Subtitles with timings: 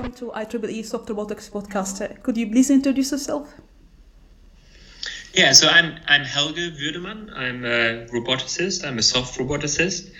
[0.00, 2.22] Welcome to IEEE Soft Robotics Podcast.
[2.22, 3.52] Could you please introduce yourself?
[5.34, 7.30] Yeah, so I'm I'm Helge Würdemann.
[7.36, 8.82] I'm a roboticist.
[8.82, 10.10] I'm a soft roboticist,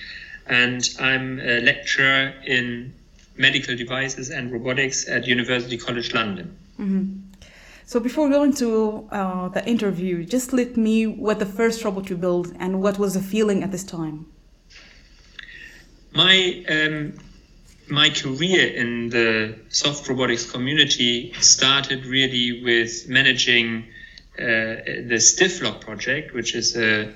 [0.48, 2.92] and I'm a lecturer in
[3.38, 6.54] medical devices and robotics at University College London.
[6.78, 7.40] Mm-hmm.
[7.86, 12.18] So before going to uh, the interview, just let me what the first robot you
[12.18, 14.26] built and what was the feeling at this time.
[16.12, 17.14] My um,
[17.90, 23.84] my career in the soft robotics community started really with managing
[24.38, 24.42] uh,
[25.06, 27.12] the STIFF-FLOP project, which is a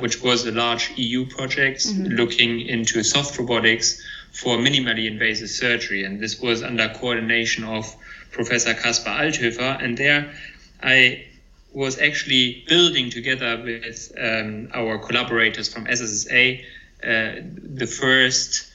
[0.00, 2.12] which was a large EU project mm-hmm.
[2.12, 4.02] looking into soft robotics
[4.32, 7.94] for minimally invasive surgery, and this was under coordination of
[8.30, 9.82] Professor Kaspar Althöfer.
[9.82, 10.34] And there,
[10.82, 11.26] I
[11.72, 16.64] was actually building together with um, our collaborators from SSSA
[17.02, 17.32] uh,
[17.76, 18.71] the first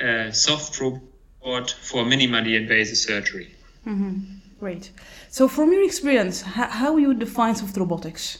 [0.00, 3.54] uh, soft robot for minimally invasive surgery.
[3.86, 4.36] Mm-hmm.
[4.58, 4.90] Great.
[5.28, 8.38] So, from your experience, how, how you define soft robotics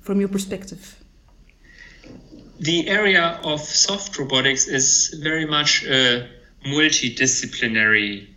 [0.00, 0.96] from your perspective?
[2.60, 6.28] The area of soft robotics is very much a
[6.64, 8.28] multidisciplinary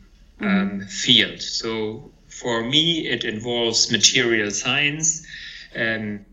[0.41, 0.81] um, mm-hmm.
[0.87, 1.41] field.
[1.41, 5.25] So, for me, it involves material science,
[5.75, 6.25] um,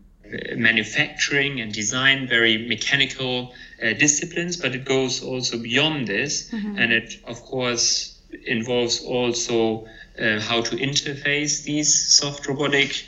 [0.55, 6.49] manufacturing, and design, very mechanical uh, disciplines, but it goes also beyond this.
[6.51, 6.77] Mm-hmm.
[6.77, 9.87] And it, of course, involves also
[10.19, 13.05] uh, how to interface these soft robotic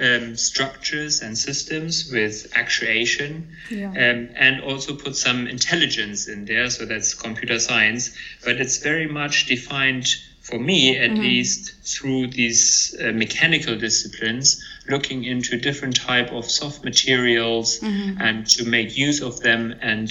[0.00, 3.88] um, structures and systems with actuation yeah.
[3.88, 9.06] um, and also put some intelligence in there so that's computer science but it's very
[9.06, 10.06] much defined
[10.40, 11.22] for me at mm-hmm.
[11.22, 18.20] least through these uh, mechanical disciplines looking into different type of soft materials mm-hmm.
[18.20, 20.10] and to make use of them and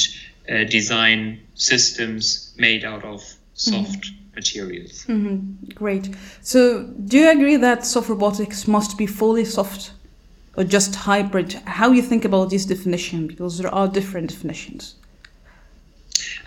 [0.50, 3.22] uh, design systems made out of
[3.54, 5.06] soft mm-hmm materials.
[5.08, 5.74] Mm-hmm.
[5.74, 6.16] Great.
[6.42, 9.92] So, do you agree that soft robotics must be fully soft
[10.56, 11.54] or just hybrid?
[11.78, 13.28] How you think about this definition?
[13.28, 14.96] Because there are different definitions.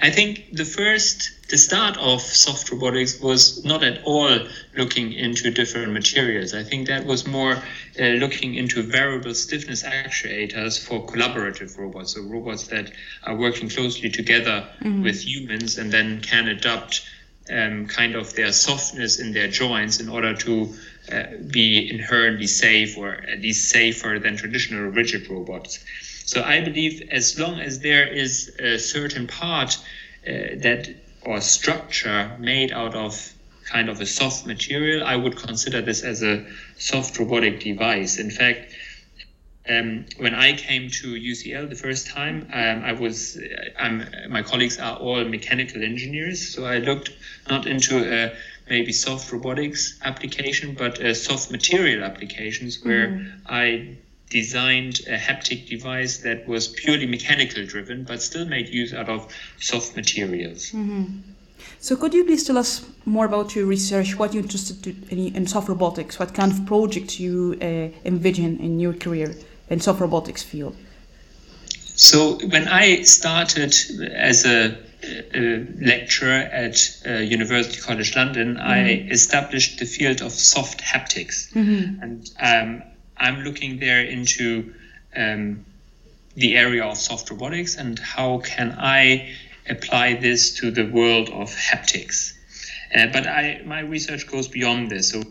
[0.01, 1.17] I think the first,
[1.51, 4.39] the start of soft robotics was not at all
[4.77, 6.55] looking into different materials.
[6.55, 7.57] I think that was more
[8.01, 12.93] uh, looking into variable stiffness actuators for collaborative robots, so robots that
[13.25, 15.03] are working closely together mm-hmm.
[15.03, 17.05] with humans and then can adapt
[17.51, 20.73] um, kind of their softness in their joints in order to
[21.13, 25.85] uh, be inherently safe or at least safer than traditional rigid robots.
[26.27, 29.77] So I believe as long as there is a certain part
[30.29, 35.81] uh, that or structure made out of kind of a soft material, I would consider
[35.81, 36.45] this as a
[36.77, 38.19] soft robotic device.
[38.19, 38.75] In fact,
[39.69, 43.39] um, when I came to UCL the first time, um, I was,
[43.79, 47.11] I'm, my colleagues are all mechanical engineers, so I looked
[47.49, 48.33] not into a
[48.69, 53.47] maybe soft robotics application, but uh, soft material applications where mm-hmm.
[53.47, 53.97] I
[54.31, 59.33] designed a haptic device that was purely mechanical driven, but still made use out of
[59.59, 60.71] soft materials.
[60.71, 61.05] Mm-hmm.
[61.79, 64.19] So, could you please tell us more about your research?
[64.19, 66.19] What you're interested in, in soft robotics?
[66.19, 69.35] What kind of projects you uh, envision in your career?
[69.71, 70.77] in soft robotics field?
[71.95, 73.75] So when I started
[74.13, 74.77] as a,
[75.35, 76.77] a lecturer at
[77.07, 78.67] uh, University College London, mm-hmm.
[78.67, 82.03] I established the field of soft haptics, mm-hmm.
[82.03, 82.83] and um,
[83.21, 84.75] I'm looking there into
[85.15, 85.65] um,
[86.35, 89.37] the area of soft robotics and how can I
[89.69, 92.33] apply this to the world of haptics.
[92.95, 95.11] Uh, but I, my research goes beyond this.
[95.11, 95.23] So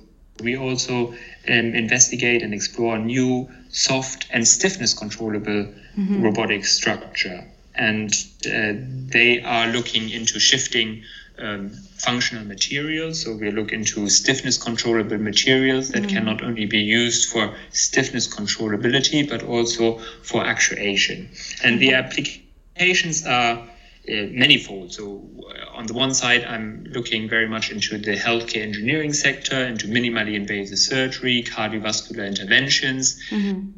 [0.42, 1.16] we also um,
[1.48, 6.22] investigate and explore new soft and stiffness controllable mm-hmm.
[6.22, 7.44] robotic structure.
[7.76, 8.12] And
[8.46, 8.74] uh,
[9.14, 11.04] they are looking into shifting
[11.42, 13.24] um, functional materials.
[13.24, 16.16] So we look into stiffness controllable materials that mm-hmm.
[16.16, 21.30] can not only be used for stiffness controllability, but also for actuation.
[21.64, 21.80] And mm-hmm.
[21.80, 23.68] the applications are
[24.10, 24.94] uh, manifold.
[24.94, 29.56] So, uh, on the one side, I'm looking very much into the healthcare engineering sector,
[29.56, 33.20] into minimally invasive surgery, cardiovascular interventions.
[33.30, 33.70] Mm-hmm.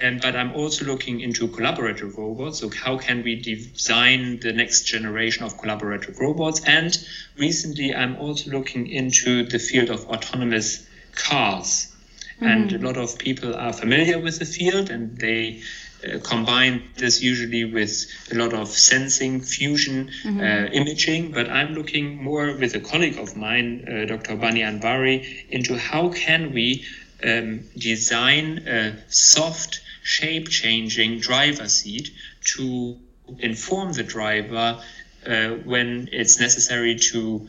[0.00, 2.60] But I'm also looking into collaborative robots.
[2.60, 6.60] So, how can we design the next generation of collaborative robots?
[6.64, 6.96] And
[7.36, 11.92] recently, I'm also looking into the field of autonomous cars.
[12.40, 15.62] And a lot of people are familiar with the field and they
[16.04, 21.32] uh, combine this usually with a lot of sensing, fusion, uh, imaging.
[21.32, 24.36] But I'm looking more with a colleague of mine, uh, Dr.
[24.36, 26.84] Bani Anvari, into how can we
[27.24, 32.10] um, design a soft, shape changing driver seat
[32.56, 32.96] to
[33.38, 34.82] inform the driver
[35.26, 37.46] uh, when it's necessary to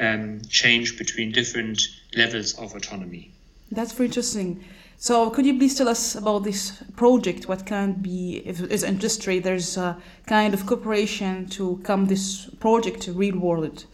[0.00, 1.78] um, change between different
[2.16, 3.30] levels of autonomy.
[3.70, 4.64] That's very interesting.
[4.96, 7.46] So, could you please tell us about this project?
[7.46, 9.96] What can be, if it's industry, there's a
[10.26, 13.84] kind of cooperation to come this project to real world?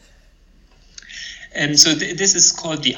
[1.52, 2.94] And so th- this is called the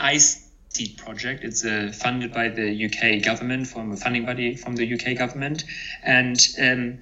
[0.76, 1.44] iSeed project.
[1.44, 5.64] It's uh, funded by the UK government from a funding body from the UK government,
[6.02, 6.98] and um,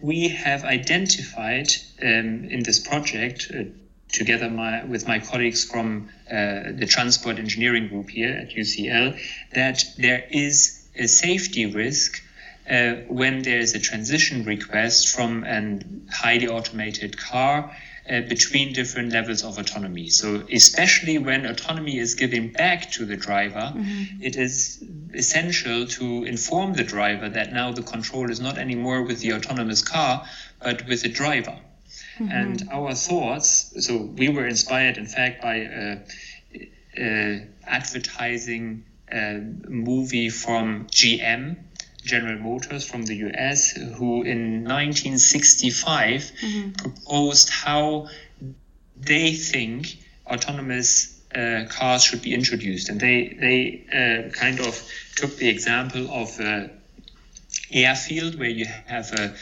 [0.00, 1.68] we have identified
[2.02, 3.50] um, in this project.
[3.54, 3.64] Uh,
[4.12, 9.18] together my, with my colleagues from uh, the transport engineering group here at UCL,
[9.54, 12.22] that there is a safety risk
[12.70, 15.80] uh, when there is a transition request from a
[16.12, 17.76] highly automated car
[18.08, 20.08] uh, between different levels of autonomy.
[20.08, 24.22] So, especially when autonomy is given back to the driver, mm-hmm.
[24.22, 24.84] it is
[25.14, 29.80] essential to inform the driver that now the control is not anymore with the autonomous
[29.80, 30.26] car,
[30.62, 31.58] but with the driver.
[32.18, 32.30] Mm-hmm.
[32.30, 35.98] And our thoughts, so we were inspired, in fact, by a,
[36.98, 41.56] a advertising uh, movie from GM,
[42.04, 46.70] General Motors from the US, who in 1965 mm-hmm.
[46.72, 48.08] proposed how
[48.96, 49.96] they think
[50.26, 52.88] autonomous uh, cars should be introduced.
[52.88, 54.80] And they, they uh, kind of
[55.16, 56.70] took the example of an
[57.72, 59.34] airfield where you have a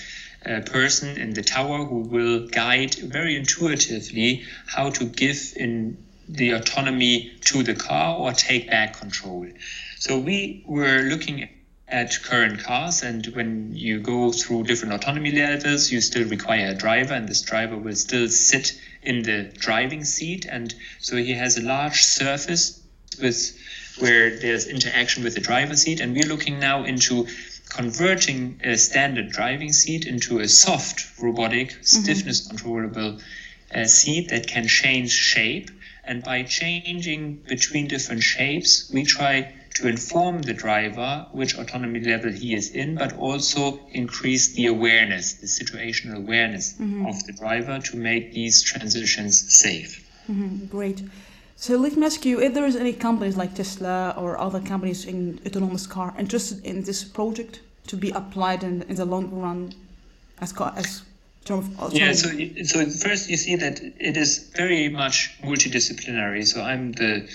[0.45, 5.97] uh, person in the tower who will guide very intuitively how to give in
[6.29, 9.47] the autonomy to the car or take back control.
[9.99, 11.49] So we were looking
[11.93, 16.75] at current cars and when you go through different autonomy levels you still require a
[16.75, 18.73] driver and this driver will still sit
[19.03, 20.47] in the driving seat.
[20.49, 22.81] And so he has a large surface
[23.21, 23.59] with
[23.99, 26.01] where there's interaction with the driver seat.
[26.01, 27.27] And we're looking now into
[27.69, 31.83] converting a standard driving seat into a soft robotic mm-hmm.
[31.83, 33.19] stiffness controllable
[33.75, 35.71] uh, seat that can change shape.
[36.05, 42.31] And by changing between different shapes we try to inform the driver which autonomy level
[42.31, 47.07] he is in but also increase the awareness the situational awareness mm-hmm.
[47.07, 50.67] of the driver to make these transitions safe mm-hmm.
[50.67, 51.03] great
[51.57, 55.05] so let me ask you if there is any companies like Tesla or other companies
[55.05, 59.73] in autonomous car interested in this project to be applied in, in the long run
[60.41, 61.03] as as
[61.91, 62.29] yeah, so
[62.65, 66.47] so first you see that it is very much multidisciplinary.
[66.47, 67.29] So I'm the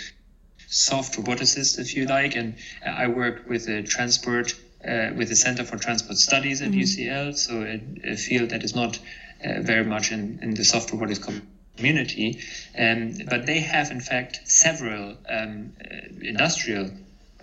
[0.67, 2.55] soft roboticist, if you like, and
[2.85, 4.53] I work with the transport
[4.85, 6.79] uh, with the Center for Transport Studies at mm-hmm.
[6.79, 7.37] UCL.
[7.37, 8.99] So a, a, field that is not
[9.43, 11.19] uh, very much in, in the soft robotics
[11.75, 12.39] community.
[12.77, 16.91] Um, but they have, in fact, several um, uh, industrial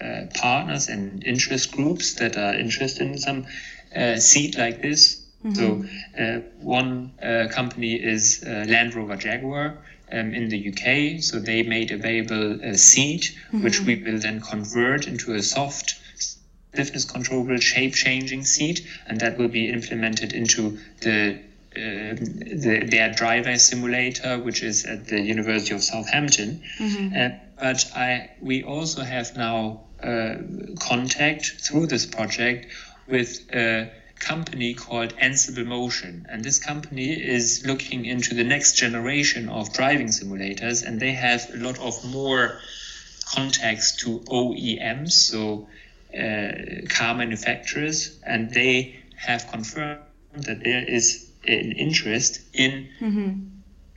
[0.01, 3.47] uh, partners and interest groups that are interested in some
[3.95, 5.24] uh, seat like this.
[5.45, 5.55] Mm-hmm.
[5.55, 9.79] So, uh, one uh, company is uh, Land Rover Jaguar.
[10.13, 13.65] Um, in the UK, so they made available a seat, mm-hmm.
[13.65, 15.99] which we will then convert into a soft
[16.75, 21.39] stiffness controllable shape changing seat and that will be implemented into the
[21.77, 26.63] uh, the, their driver simulator, which is at the University of Southampton.
[26.79, 27.17] Mm-hmm.
[27.17, 30.37] Uh, but I, we also have now uh,
[30.79, 32.73] contact through this project
[33.09, 33.53] with
[34.25, 36.27] company called Ansible Motion.
[36.31, 41.51] And this company is looking into the next generation of driving simulators, and they have
[41.53, 42.59] a lot of more
[43.27, 45.69] contacts to OEMs, so
[46.19, 50.01] uh, car manufacturers, and they have confirmed
[50.33, 53.33] that there is an interest in mm-hmm.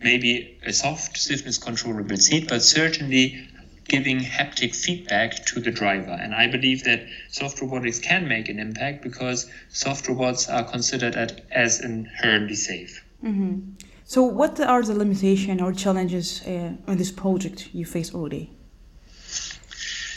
[0.04, 3.48] maybe a soft stiffness controllable seat, but certainly
[3.88, 6.12] giving haptic feedback to the driver.
[6.12, 11.16] And I believe that soft robotics can make an impact because soft robots are considered
[11.16, 13.04] at, as inherently safe.
[13.24, 13.72] Mm-hmm.
[14.04, 18.52] So, what are the limitations or challenges uh, in this project you face already?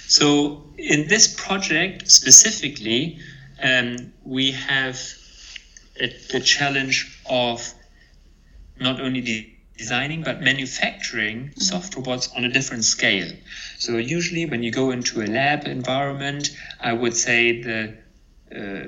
[0.06, 3.18] So, in this project specifically,
[3.62, 4.98] um, we have
[6.00, 7.74] a, the challenge of
[8.78, 9.50] not only the
[9.80, 13.30] designing but manufacturing soft robots on a different scale.
[13.78, 16.50] So usually when you go into a lab environment,
[16.90, 17.80] I would say the
[18.54, 18.86] uh,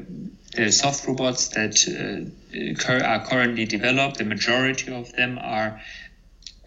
[0.58, 5.80] the soft robots that uh, are currently developed, the majority of them are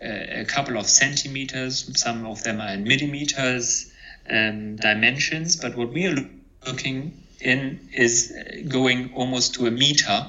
[0.02, 1.74] uh, a couple of centimeters,
[2.06, 3.92] some of them are in millimeters,
[4.30, 6.16] um, dimensions, but what we are
[6.66, 6.98] looking
[7.42, 8.34] in is
[8.68, 10.20] going almost to a meter.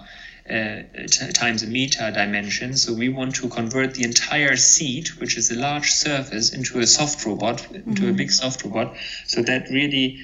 [0.49, 2.77] Uh, t- times a meter dimension.
[2.77, 6.87] So we want to convert the entire seat, which is a large surface, into a
[6.87, 8.11] soft robot, into mm-hmm.
[8.11, 8.95] a big soft robot.
[9.27, 10.21] So that really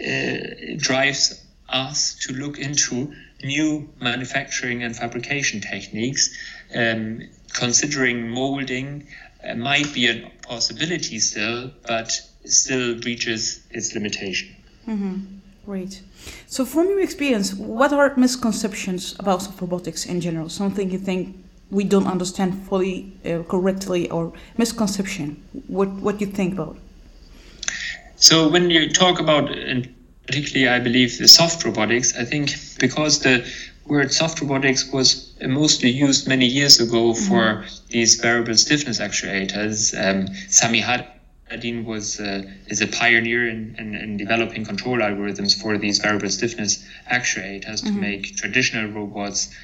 [0.00, 3.12] uh, drives us to look into
[3.42, 6.30] new manufacturing and fabrication techniques,
[6.72, 7.22] um,
[7.52, 9.08] considering molding
[9.44, 12.12] uh, might be a possibility still, but
[12.44, 14.54] still reaches its limitation.
[14.86, 15.38] Mm-hmm.
[15.68, 16.00] Great.
[16.46, 20.48] So, from your experience, what are misconceptions about soft robotics in general?
[20.48, 21.36] Something you think
[21.70, 25.36] we don't understand fully uh, correctly, or misconception?
[25.66, 26.78] What what you think about?
[28.16, 29.94] So, when you talk about, and
[30.26, 33.46] particularly, I believe the soft robotics, I think because the
[33.86, 37.88] word soft robotics was mostly used many years ago for mm-hmm.
[37.90, 39.92] these variable stiffness actuators.
[39.92, 40.80] Um, Sami
[41.50, 46.28] Haddadin was uh, is a pioneer in, in, in, developing control algorithms for these variable
[46.28, 47.94] stiffness actuators mm-hmm.
[47.94, 49.54] to make traditional robots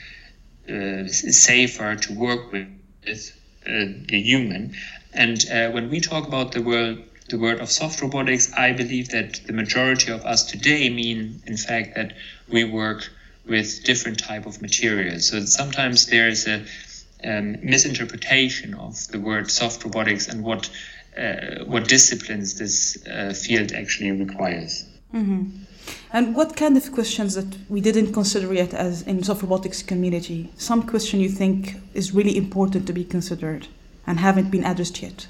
[0.68, 2.68] uh, safer to work with
[3.06, 3.70] uh,
[4.08, 4.74] the human.
[5.12, 6.98] And uh, when we talk about the world,
[7.28, 11.56] the word of soft robotics, I believe that the majority of us today mean, in
[11.56, 12.14] fact, that
[12.48, 13.10] we work
[13.46, 15.28] with different type of materials.
[15.28, 16.64] So sometimes there is a
[17.24, 20.68] um, misinterpretation of the word soft robotics and what
[21.16, 24.84] uh, what disciplines this uh, field actually requires.
[25.12, 25.64] Mm-hmm.
[26.12, 30.50] And what kind of questions that we didn't consider yet as in soft robotics community?
[30.56, 33.68] Some question you think is really important to be considered
[34.06, 35.26] and haven't been addressed yet?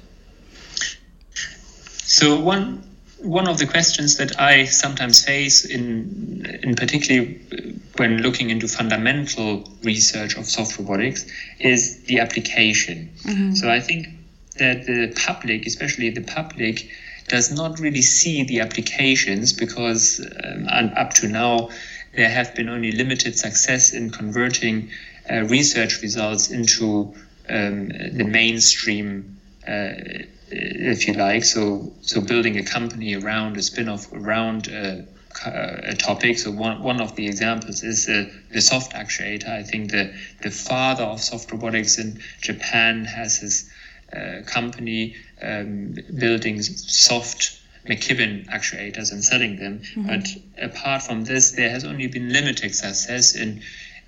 [2.05, 2.83] So one
[3.19, 7.41] one of the questions that I sometimes face in in particularly
[7.97, 11.25] when looking into fundamental research of soft robotics
[11.59, 13.11] is the application.
[13.23, 13.55] Mm-hmm.
[13.55, 14.09] So I think
[14.59, 16.89] that the public, especially the public,
[17.29, 21.71] does not really see the applications because um, up to now
[22.15, 24.91] there have been only limited success in converting
[25.31, 27.15] uh, research results into
[27.49, 29.93] um, the mainstream, uh,
[30.51, 31.45] if you like.
[31.45, 35.07] So, so building a company around a spin-off around a,
[35.99, 36.39] topic.
[36.39, 39.49] So one, one of the examples is uh, the soft actuator.
[39.49, 43.84] I think the the father of soft robotics in Japan has his uh,
[44.47, 49.81] company um, building soft McKibben actuators and selling them.
[49.81, 50.07] Mm-hmm.
[50.07, 50.29] But
[50.63, 53.63] apart from this, there has only been limited success in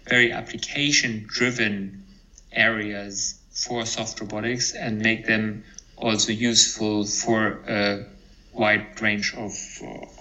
[0.08, 2.04] very application driven
[2.52, 5.64] areas for soft robotics and make them
[5.96, 8.06] also useful for a
[8.52, 9.52] wide range of,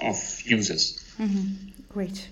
[0.02, 1.04] of users.
[1.20, 1.72] Mm-hmm.
[1.90, 2.30] Great.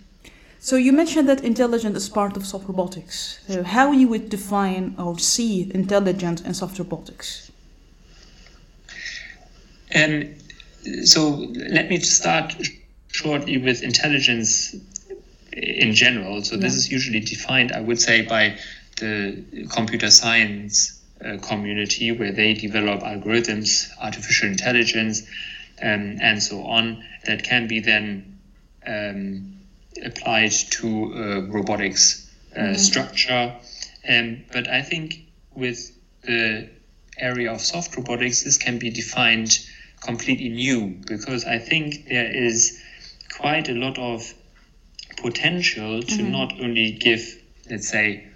[0.64, 3.38] So you mentioned that intelligence is part of soft robotics.
[3.50, 7.52] So how you would define or see intelligence in soft robotics?
[9.94, 10.36] Um,
[11.04, 12.56] so let me start
[13.10, 14.74] shortly with intelligence
[15.52, 16.42] in general.
[16.46, 16.62] So yeah.
[16.62, 18.58] this is usually defined, I would say, by
[19.02, 25.24] the computer science uh, community, where they develop algorithms, artificial intelligence,
[25.82, 28.40] um, and so on, that can be then
[28.88, 29.60] um,
[30.02, 32.76] applied to uh, robotics uh, mm-hmm.
[32.76, 33.56] structure.
[34.08, 35.92] Um, but I think with
[36.24, 36.70] the
[37.18, 39.60] area of soft robotics, this can be defined
[40.02, 42.82] completely new because I think there is
[43.38, 44.34] quite a lot of
[45.18, 46.32] potential to mm-hmm.
[46.32, 48.28] not only give, let's say,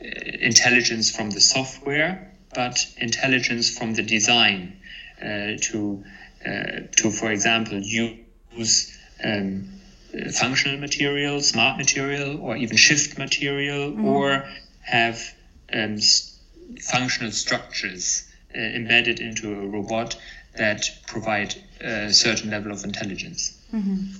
[0.00, 0.06] uh,
[0.40, 4.76] intelligence from the software, but intelligence from the design
[5.20, 6.04] uh, to,
[6.44, 9.68] uh, to, for example, use um,
[10.32, 14.04] functional material, smart material, or even shift material, mm.
[14.04, 14.44] or
[14.80, 15.20] have
[15.72, 15.96] um,
[16.80, 20.16] functional structures uh, embedded into a robot
[20.56, 23.58] that provide a certain level of intelligence.
[23.72, 24.12] Mm-hmm.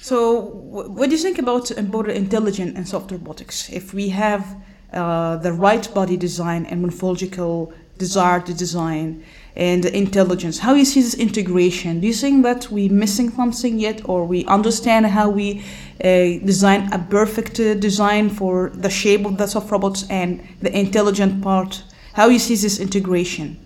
[0.00, 3.68] So, what do you think about embodied intelligence and soft robotics?
[3.70, 4.56] If we have
[4.92, 9.24] uh, the right body design and morphological desire to design
[9.56, 10.58] and intelligence.
[10.58, 12.00] How you see this integration?
[12.00, 15.64] Do you think that we missing something yet, or we understand how we
[16.04, 20.76] uh, design a perfect uh, design for the shape of the soft robots and the
[20.78, 21.82] intelligent part?
[22.12, 23.58] How you see this integration?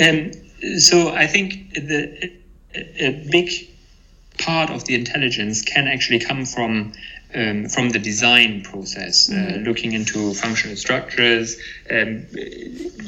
[0.00, 0.32] Um,
[0.78, 2.32] so I think the
[2.74, 3.50] a big
[4.38, 6.92] part of the intelligence can actually come from
[7.34, 9.54] um, from the design process, uh, mm-hmm.
[9.54, 11.56] uh, looking into functional structures,
[11.90, 12.26] um,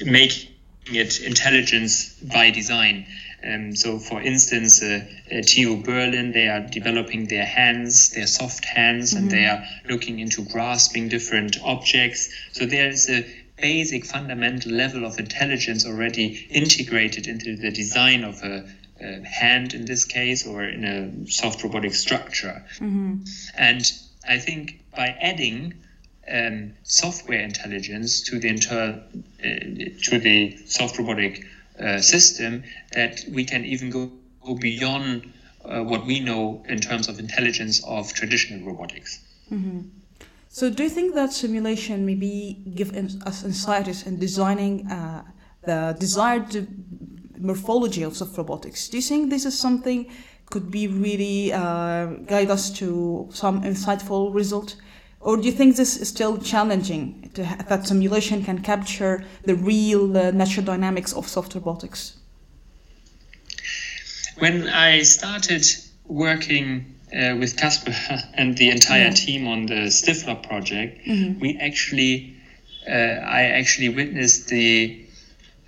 [0.06, 0.53] making
[0.86, 3.06] it intelligence by design.
[3.46, 8.64] Um, so, for instance, uh, uh, TU Berlin, they are developing their hands, their soft
[8.64, 9.24] hands, mm-hmm.
[9.24, 12.32] and they are looking into grasping different objects.
[12.52, 13.26] So, there is a
[13.60, 18.66] basic fundamental level of intelligence already integrated into the design of a,
[19.00, 22.64] a hand in this case or in a soft robotic structure.
[22.76, 23.24] Mm-hmm.
[23.56, 23.92] And
[24.26, 25.74] I think by adding
[26.30, 29.46] um, software intelligence to the inter uh,
[30.02, 31.44] to the soft robotic
[31.80, 32.62] uh, system,
[32.92, 34.10] that we can even go,
[34.44, 35.32] go beyond
[35.64, 39.20] uh, what we know in terms of intelligence of traditional robotics.
[39.52, 39.80] Mm-hmm.
[40.48, 42.94] So, do you think that simulation maybe give
[43.26, 45.24] us insights in designing uh,
[45.64, 46.68] the desired
[47.38, 48.88] morphology of soft robotics?
[48.88, 50.06] Do you think this is something
[50.46, 54.76] could be really uh, guide us to some insightful result?
[55.24, 60.16] Or do you think this is still challenging to that simulation can capture the real
[60.16, 62.18] uh, natural dynamics of soft robotics?
[64.38, 65.64] When I started
[66.04, 67.94] working uh, with Kaspar
[68.34, 69.10] and the entire yeah.
[69.12, 71.40] team on the STIFF-FLOP project, mm-hmm.
[71.40, 72.36] we actually,
[72.86, 75.06] uh, I actually witnessed the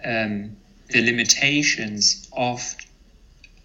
[0.05, 0.57] um,
[0.91, 2.77] the limitations of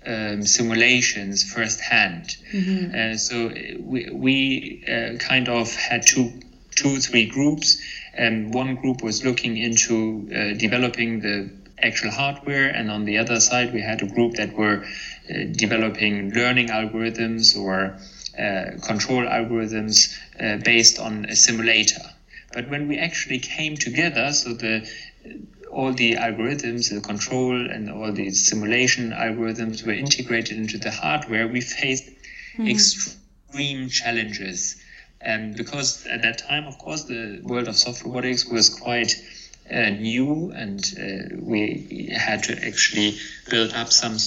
[0.06, 2.36] um, simulations firsthand.
[2.52, 3.14] Mm-hmm.
[3.14, 6.32] Uh, so we, we uh, kind of had two,
[6.76, 7.82] two, three groups.
[8.14, 11.50] And one group was looking into uh, developing the
[11.84, 16.32] actual hardware, and on the other side, we had a group that were uh, developing
[16.34, 17.98] learning algorithms or
[18.38, 22.02] uh, control algorithms uh, based on a simulator.
[22.54, 24.88] But when we actually came together, so the
[25.72, 31.48] all the algorithms, the control and all the simulation algorithms were integrated into the hardware,
[31.48, 32.68] we faced mm-hmm.
[32.68, 34.82] extreme challenges.
[35.22, 39.14] And because at that time, of course, the world of soft robotics was quite
[39.72, 43.18] uh, new and uh, we had to actually
[43.50, 44.18] build up some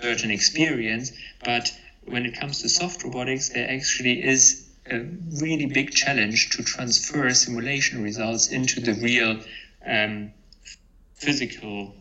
[0.00, 1.12] certain experience.
[1.44, 1.72] But
[2.04, 5.00] when it comes to soft robotics, there actually is a
[5.40, 9.40] really big challenge to transfer simulation results into the real
[9.86, 10.32] um,
[11.20, 11.94] physical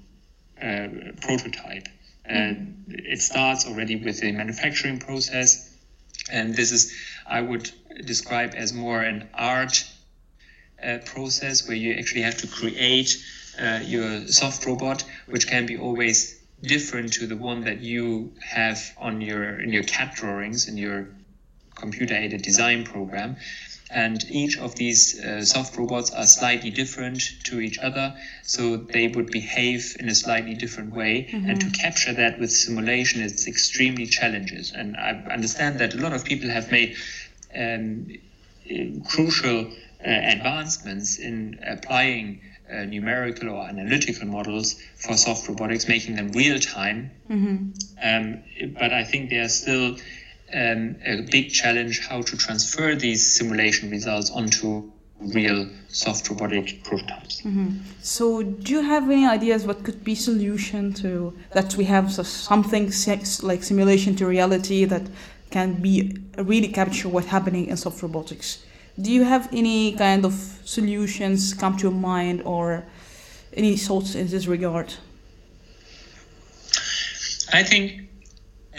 [0.62, 0.88] uh,
[1.22, 1.88] prototype.
[2.26, 5.78] And it starts already with the manufacturing process.
[6.32, 6.94] And this is,
[7.28, 7.70] I would
[8.06, 9.86] describe as more an art
[10.84, 13.18] uh, process where you actually have to create
[13.60, 18.94] uh, your soft robot, which can be always different to the one that you have
[18.98, 21.08] on your in your CAD drawings in your
[21.76, 23.38] computer aided design program
[23.92, 29.08] and each of these uh, soft robots are slightly different to each other so they
[29.08, 31.50] would behave in a slightly different way mm-hmm.
[31.50, 36.14] and to capture that with simulation is extremely challenging and i understand that a lot
[36.14, 36.96] of people have made
[37.56, 38.08] um,
[39.08, 46.32] crucial uh, advancements in applying uh, numerical or analytical models for soft robotics, making them
[46.32, 47.12] real time.
[47.30, 47.72] Mm-hmm.
[48.02, 48.44] Um,
[48.80, 49.98] but I think they are still
[50.54, 57.42] um, a big challenge how to transfer these simulation results onto real soft robotic prototypes.
[57.42, 57.78] Mm-hmm.
[58.02, 62.24] So, do you have any ideas what could be solution to that we have so
[62.24, 62.92] something
[63.44, 65.04] like simulation to reality that
[65.52, 68.64] can be really capture what's happening in soft robotics?
[69.02, 70.34] Do you have any kind of
[70.64, 72.86] solutions come to your mind or
[73.54, 74.94] any thoughts in this regard?
[77.52, 78.09] I think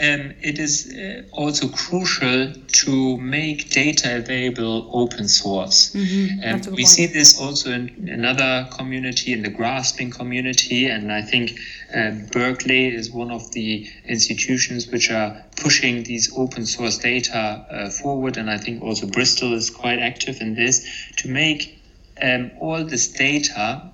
[0.01, 5.91] um, it is uh, also crucial to make data available open source.
[5.93, 6.69] Mm-hmm.
[6.69, 11.59] Um, we see this also in another community, in the grasping community, and I think
[11.95, 17.37] uh, Berkeley is one of the institutions which are pushing these open source data
[17.69, 20.83] uh, forward, and I think also Bristol is quite active in this
[21.17, 21.77] to make
[22.19, 23.90] um, all this data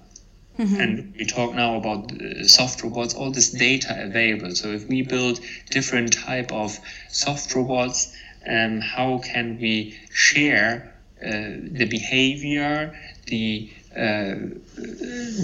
[0.57, 0.81] Mm-hmm.
[0.81, 4.55] And we talk now about uh, soft robots, all this data available.
[4.55, 5.39] So if we build
[5.69, 6.77] different type of
[7.09, 8.15] soft robots,
[8.47, 14.35] um, how can we share uh, the behavior, the uh,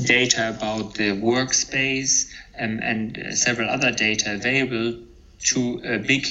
[0.06, 5.00] data about the workspace, um, and uh, several other data available
[5.40, 6.26] to a big,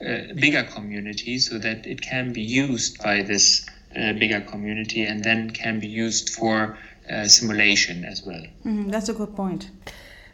[0.00, 3.66] uh, bigger community, so that it can be used by this
[4.18, 6.76] bigger community and then can be used for
[7.10, 8.42] uh, simulation as well.
[8.64, 9.70] Mm, that's a good point.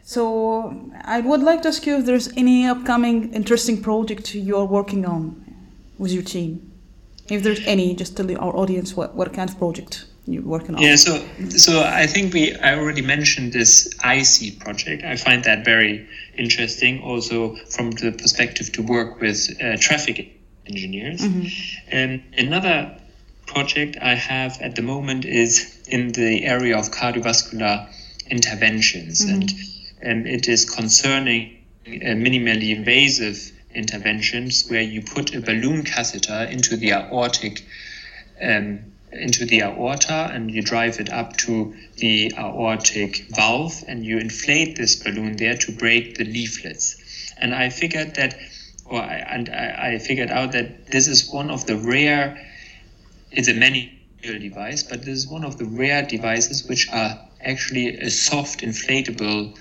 [0.03, 5.05] So I would like to ask you if there's any upcoming interesting project you're working
[5.05, 5.43] on
[5.97, 6.71] with your team.
[7.29, 10.81] If there's any, just tell our audience what, what kind of project you're working on.
[10.81, 15.03] Yeah, so so I think we I already mentioned this IC project.
[15.03, 16.07] I find that very
[16.37, 21.21] interesting, also from the perspective to work with uh, traffic engineers.
[21.21, 21.47] Mm-hmm.
[21.91, 22.97] And another
[23.45, 27.87] project I have at the moment is in the area of cardiovascular
[28.27, 29.41] interventions, mm-hmm.
[30.07, 36.47] and um, it is concerning uh, minimally invasive interventions where you put a balloon catheter
[36.49, 37.63] into the aortic
[38.41, 38.79] um,
[39.11, 44.75] into the aorta and you drive it up to the aortic valve and you inflate
[44.75, 47.31] this balloon there to break the leaflets.
[47.37, 48.35] And I figured that,
[48.85, 52.43] or I, and I, I figured out that this is one of the rare,
[53.31, 53.53] it's a
[54.23, 58.61] manual device, but this is one of the rare devices which are actually a soft
[58.61, 59.57] inflatable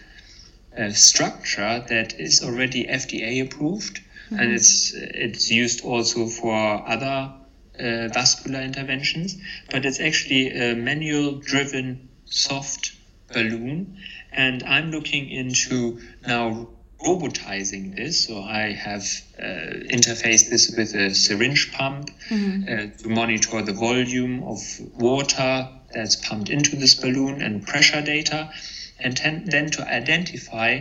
[0.78, 4.38] uh, structure that is already FDA approved, mm-hmm.
[4.38, 7.32] and it's it's used also for other
[7.78, 9.36] uh, vascular interventions.
[9.70, 12.92] But it's actually a manual-driven soft
[13.32, 13.98] balloon,
[14.32, 16.68] and I'm looking into now
[17.04, 18.26] robotizing this.
[18.26, 19.02] So I have
[19.38, 19.42] uh,
[19.90, 22.62] interfaced this with a syringe pump mm-hmm.
[22.64, 24.58] uh, to monitor the volume of
[24.94, 28.50] water that's pumped into this balloon and pressure data,
[28.98, 30.80] and ten- then to identify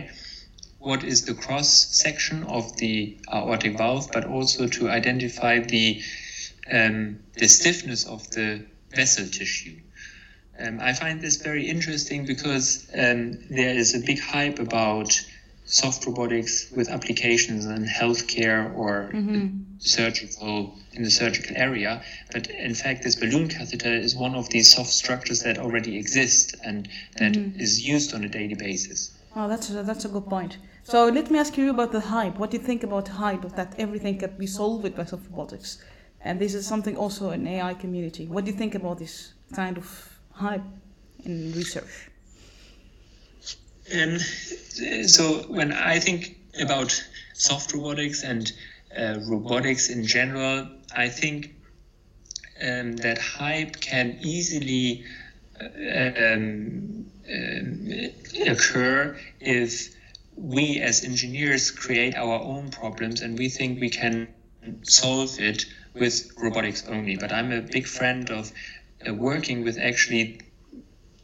[0.78, 6.02] what is the cross section of the aortic valve, but also to identify the
[6.72, 9.78] um, the stiffness of the vessel tissue.
[10.58, 15.12] Um, I find this very interesting because um, there is a big hype about
[15.72, 19.46] soft robotics with applications in healthcare or mm-hmm.
[19.78, 22.02] surgical in the surgical area.
[22.30, 26.54] But in fact, this balloon catheter is one of these soft structures that already exist
[26.62, 27.58] and that mm-hmm.
[27.58, 29.16] is used on a daily basis.
[29.34, 30.58] Oh, that's a, that's a good point.
[30.84, 32.38] So let me ask you about the hype.
[32.38, 35.24] What do you think about the hype of that everything can be solved with soft
[35.30, 35.78] robotics?
[36.20, 38.26] And this is something also in AI community.
[38.26, 40.64] What do you think about this kind of hype
[41.24, 42.11] in research?
[43.94, 47.02] Um, so when I think about
[47.34, 48.50] soft robotics and
[48.96, 51.54] uh, robotics in general, I think
[52.62, 55.04] um, that hype can easily
[55.60, 59.94] uh, um, uh, occur if
[60.36, 64.28] we as engineers create our own problems and we think we can
[64.82, 67.16] solve it with robotics only.
[67.16, 68.52] But I'm a big friend of
[69.06, 70.40] uh, working with actually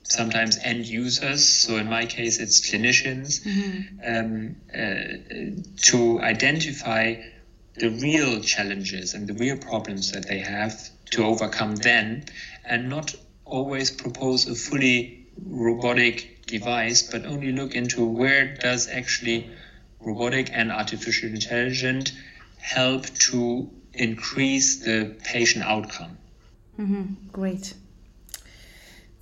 [0.09, 1.47] sometimes end users.
[1.47, 3.99] So in my case, it's clinicians mm-hmm.
[4.05, 7.23] um, uh, to identify
[7.77, 12.25] the real challenges and the real problems that they have to overcome then,
[12.65, 19.49] and not always propose a fully robotic device, but only look into where does actually
[20.01, 22.13] robotic and artificial intelligence
[22.59, 26.19] help to increase the patient outcome.
[26.79, 27.29] Mm-hmm.
[27.33, 27.75] Great.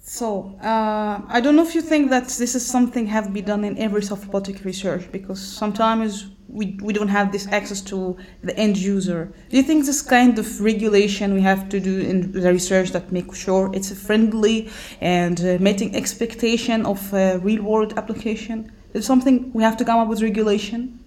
[0.09, 3.65] So uh, I don't know if you think that this is something have been done
[3.65, 8.57] in every soft robotic research because sometimes we, we don't have this access to the
[8.57, 9.33] end user.
[9.51, 13.11] Do you think this kind of regulation we have to do in the research that
[13.11, 19.53] make sure it's friendly and uh, meeting expectation of uh, real world application is something
[19.53, 21.01] we have to come up with regulation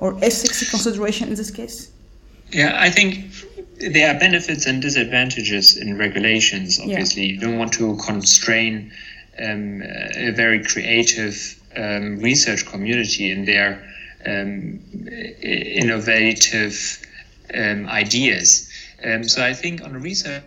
[0.00, 1.92] or ethics consideration in this case?
[2.50, 3.30] Yeah, I think
[3.78, 6.80] there are benefits and disadvantages in regulations.
[6.80, 7.32] Obviously, yeah.
[7.32, 8.92] you don't want to constrain
[9.38, 13.84] um, a very creative um, research community in their
[14.24, 14.80] um,
[15.42, 17.06] innovative
[17.54, 18.70] um, ideas.
[19.04, 20.42] Um, so I think on a research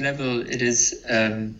[0.00, 1.56] level, it is um,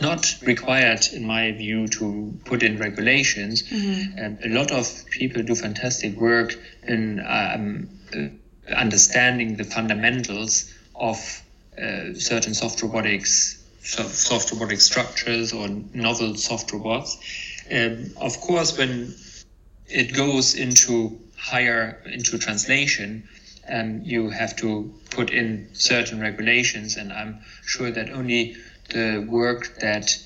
[0.00, 3.62] not required, in my view, to put in regulations.
[3.64, 4.44] Mm-hmm.
[4.44, 6.56] a lot of people do fantastic work
[6.86, 7.20] in
[8.74, 11.42] understanding the fundamentals of
[11.80, 17.18] uh, certain soft robotics, soft robotic structures or novel soft robots.
[17.70, 19.14] Um, of course, when
[19.88, 23.28] it goes into higher into translation,
[23.68, 28.56] um, you have to put in certain regulations, and I'm sure that only
[28.88, 30.16] the work that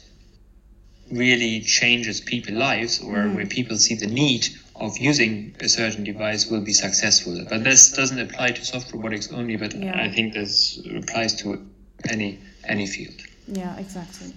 [1.11, 3.35] really changes people's lives or mm.
[3.35, 4.47] where people see the need
[4.81, 7.45] of using a certain device will be successful.
[7.49, 10.03] But this doesn't apply to soft robotics only, but yeah.
[10.03, 11.65] I think this applies to
[12.09, 13.21] any any field.
[13.47, 14.33] Yeah, exactly.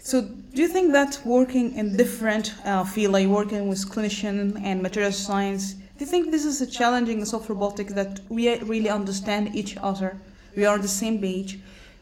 [0.00, 4.82] So, do you think that working in different uh, field, like working with clinician and
[4.82, 8.88] material science, do you think this is a challenging in soft robotics that we really
[8.88, 10.16] understand each other?
[10.56, 11.58] We are on the same page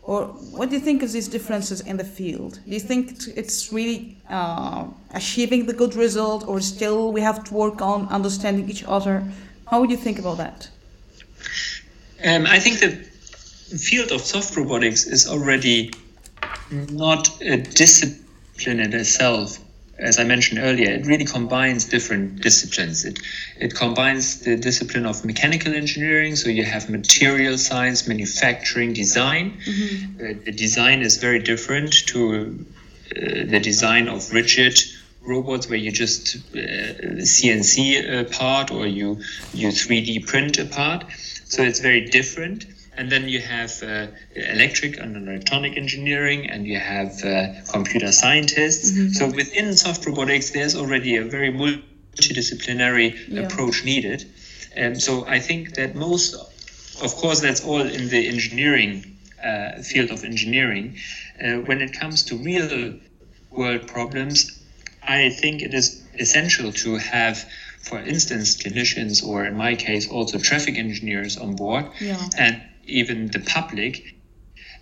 [0.06, 2.60] or what do you think of these differences in the field?
[2.66, 7.54] Do you think it's really uh, achieving the good result, or still we have to
[7.54, 9.24] work on understanding each other?
[9.66, 10.68] How would you think about that?
[12.22, 12.90] Um, I think the
[13.78, 15.90] field of soft robotics is already
[16.70, 19.58] not a discipline in itself,
[19.98, 23.04] as I mentioned earlier, it really combines different disciplines.
[23.04, 23.18] It
[23.58, 29.58] it combines the discipline of mechanical engineering, so you have material science, manufacturing, design.
[29.64, 30.16] Mm-hmm.
[30.16, 32.66] Uh, the design is very different to
[33.16, 34.78] uh, the design of rigid
[35.22, 39.20] robots where you just uh, CNC a part or you
[39.52, 41.04] you 3D print a part.
[41.44, 42.66] So it's very different.
[42.96, 48.92] And then you have uh, electric and electronic engineering, and you have uh, computer scientists.
[48.92, 49.12] Mm-hmm.
[49.12, 53.42] So within soft robotics, there's already a very multidisciplinary yeah.
[53.42, 54.30] approach needed.
[54.76, 56.34] And so I think that most,
[57.02, 60.96] of course, that's all in the engineering uh, field of engineering.
[61.40, 62.94] Uh, when it comes to real
[63.50, 64.60] world problems,
[65.02, 67.44] I think it is essential to have
[67.84, 72.28] for instance, clinicians, or in my case, also traffic engineers on board, yeah.
[72.38, 74.14] and even the public,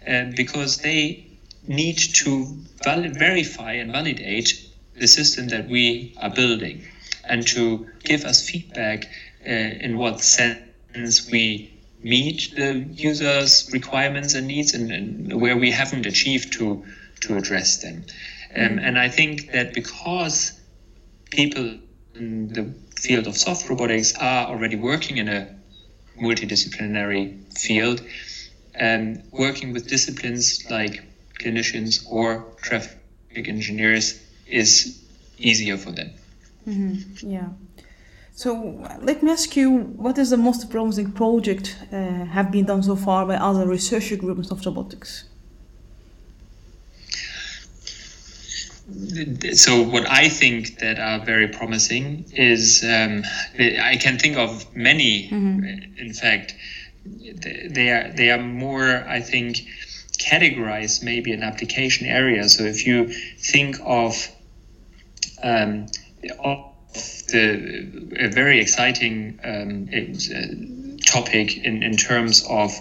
[0.07, 1.27] uh, because they
[1.67, 2.47] need to
[2.81, 6.85] verify and validate the system that we are building
[7.25, 9.07] and to give us feedback
[9.47, 15.71] uh, in what sense we meet the user's requirements and needs and, and where we
[15.71, 16.85] haven't achieved to
[17.21, 18.05] to address them.
[18.57, 20.61] Um, and I think that because
[21.31, 21.79] people
[22.15, 25.49] in the field of soft robotics are already working in a
[26.23, 27.23] multidisciplinary
[27.59, 27.99] field,
[28.75, 31.03] and working with disciplines like
[31.41, 32.27] clinicians or
[32.63, 32.99] traffic
[33.49, 34.07] engineers
[34.47, 35.03] is
[35.39, 36.11] easier for them.
[36.67, 37.31] Mm-hmm.
[37.31, 37.49] Yeah.
[38.35, 38.53] So
[39.03, 39.69] let me ask you,
[40.05, 44.17] what is the most promising project uh, have been done so far by other research
[44.19, 45.25] groups of robotics?
[49.55, 53.23] So what I think that are very promising is um,
[53.59, 55.29] I can think of many.
[55.29, 55.99] Mm-hmm.
[55.99, 56.55] In fact,
[57.05, 59.67] they are they are more I think
[60.19, 62.49] categorized maybe in application area.
[62.49, 64.29] So if you think of
[65.43, 65.87] um,
[66.39, 66.73] of
[67.29, 72.73] the a very exciting um, uh, topic in, in terms of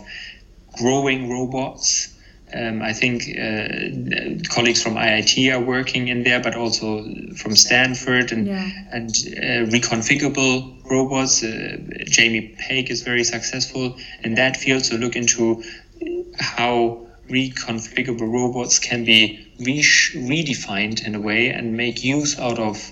[0.77, 2.13] growing robots
[2.53, 7.03] um, I think uh, colleagues from IIT are working in there, but also
[7.35, 8.69] from Stanford and yeah.
[8.91, 11.43] and uh, reconfigurable robots.
[11.43, 14.85] Uh, Jamie Paik is very successful in that field.
[14.85, 15.63] So look into
[16.39, 22.91] how reconfigurable robots can be re- redefined in a way and make use out of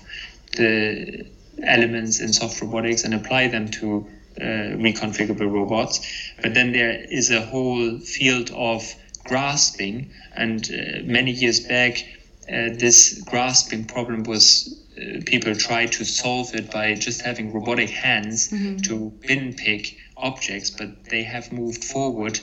[0.56, 1.26] the
[1.62, 4.06] elements in soft robotics and apply them to
[4.40, 4.44] uh,
[4.78, 6.00] reconfigurable robots.
[6.40, 8.94] But then there is a whole field of
[9.24, 10.10] grasping.
[10.34, 12.04] And uh, many years back,
[12.48, 17.90] uh, this grasping problem was uh, people tried to solve it by just having robotic
[17.90, 18.78] hands mm-hmm.
[18.78, 22.40] to bin pick objects, but they have moved forward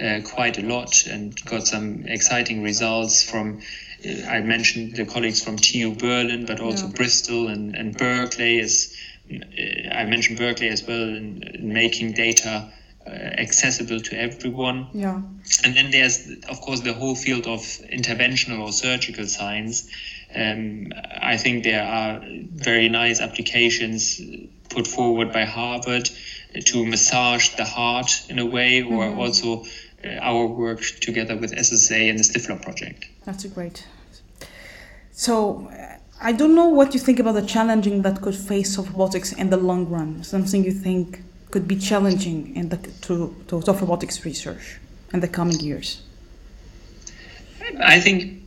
[0.00, 3.60] uh, quite a lot and got some exciting results from.
[4.06, 6.92] Uh, I mentioned the colleagues from TU Berlin, but also yeah.
[6.92, 8.60] Bristol and, and Berkeley.
[8.60, 8.94] As
[9.30, 12.72] uh, I mentioned Berkeley as well in, in making data
[13.08, 14.88] accessible to everyone.
[14.92, 15.22] Yeah.
[15.64, 19.88] And then there's, of course, the whole field of interventional or surgical science.
[20.34, 24.20] Um, I think there are very nice applications
[24.68, 26.10] put forward by Harvard
[26.64, 29.18] to massage the heart in a way, or mm-hmm.
[29.18, 29.64] also
[30.04, 33.06] uh, our work together with SSA and the STIFF-FLOP project.
[33.24, 33.86] That's great.
[35.12, 35.70] So,
[36.20, 39.50] I don't know what you think about the challenging that could face of robotics in
[39.50, 40.24] the long run.
[40.24, 44.78] Something you think could be challenging in the, to, to soft robotics research
[45.12, 46.02] in the coming years?
[47.80, 48.42] I think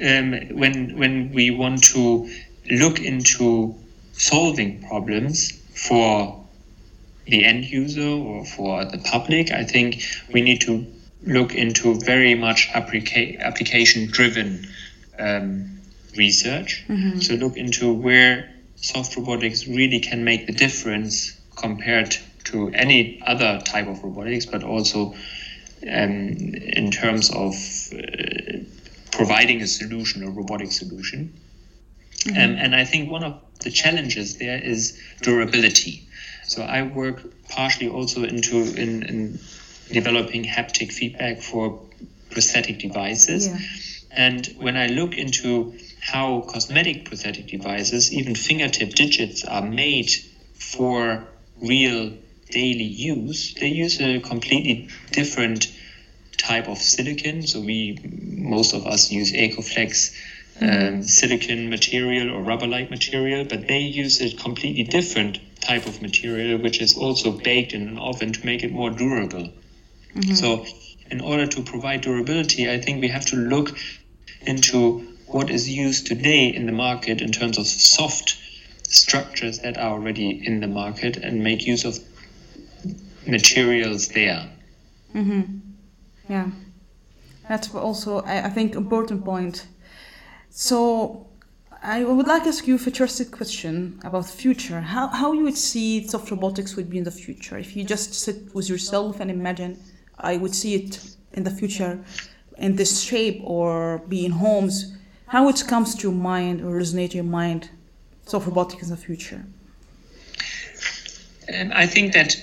[0.00, 2.28] um, when when we want to
[2.70, 3.74] look into
[4.12, 6.44] solving problems for
[7.26, 10.86] the end user or for the public, I think we need to
[11.26, 14.66] look into very much applica- application driven
[15.18, 15.80] um,
[16.16, 16.84] research.
[16.88, 17.20] Mm-hmm.
[17.20, 23.60] So look into where soft robotics really can make the difference compared to any other
[23.64, 25.14] type of robotics, but also
[25.82, 26.28] um,
[26.80, 27.54] in terms of
[27.92, 28.58] uh,
[29.10, 31.32] providing a solution, a robotic solution.
[32.20, 32.36] Mm-hmm.
[32.36, 36.08] Um, and I think one of the challenges there is durability.
[36.46, 39.38] So I work partially also into in, in
[39.92, 41.80] developing haptic feedback for
[42.30, 43.46] prosthetic devices.
[43.46, 43.58] Yeah.
[44.10, 50.10] And when I look into how cosmetic prosthetic devices, even fingertip digits, are made
[50.54, 51.26] for
[51.60, 52.12] real
[52.50, 55.72] daily use, they use a completely different
[56.36, 57.46] type of silicon.
[57.46, 60.14] So we, most of us use Ecoflex
[60.60, 66.58] um, silicon material or rubber-like material, but they use a completely different type of material,
[66.60, 69.48] which is also baked in an oven to make it more durable.
[70.14, 70.34] Mm-hmm.
[70.34, 70.64] So
[71.10, 73.76] in order to provide durability, I think we have to look
[74.42, 78.36] into what is used today in the market in terms of soft
[78.94, 81.98] structures that are already in the market and make use of
[83.26, 84.48] materials there.
[85.14, 85.42] Mm-hmm.
[86.28, 86.50] Yeah,
[87.48, 89.66] that's also I, think important point.
[90.50, 91.26] So
[91.82, 94.80] I would like to ask you a futuristic question about the future.
[94.80, 98.14] How how you would see soft robotics would be in the future if you just
[98.14, 99.78] sit with yourself and imagine
[100.18, 102.04] I would see it in the future
[102.56, 107.14] in this shape or be in homes, how it comes to your mind or resonate
[107.14, 107.70] your mind,
[108.26, 109.44] soft robotics in the future?
[111.54, 112.36] Um, I think that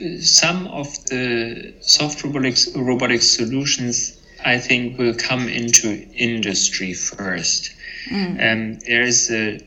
[0.00, 7.72] uh, some of the soft robotics robotics solutions I think will come into industry first.
[8.10, 8.52] Mm.
[8.52, 9.60] Um, there is a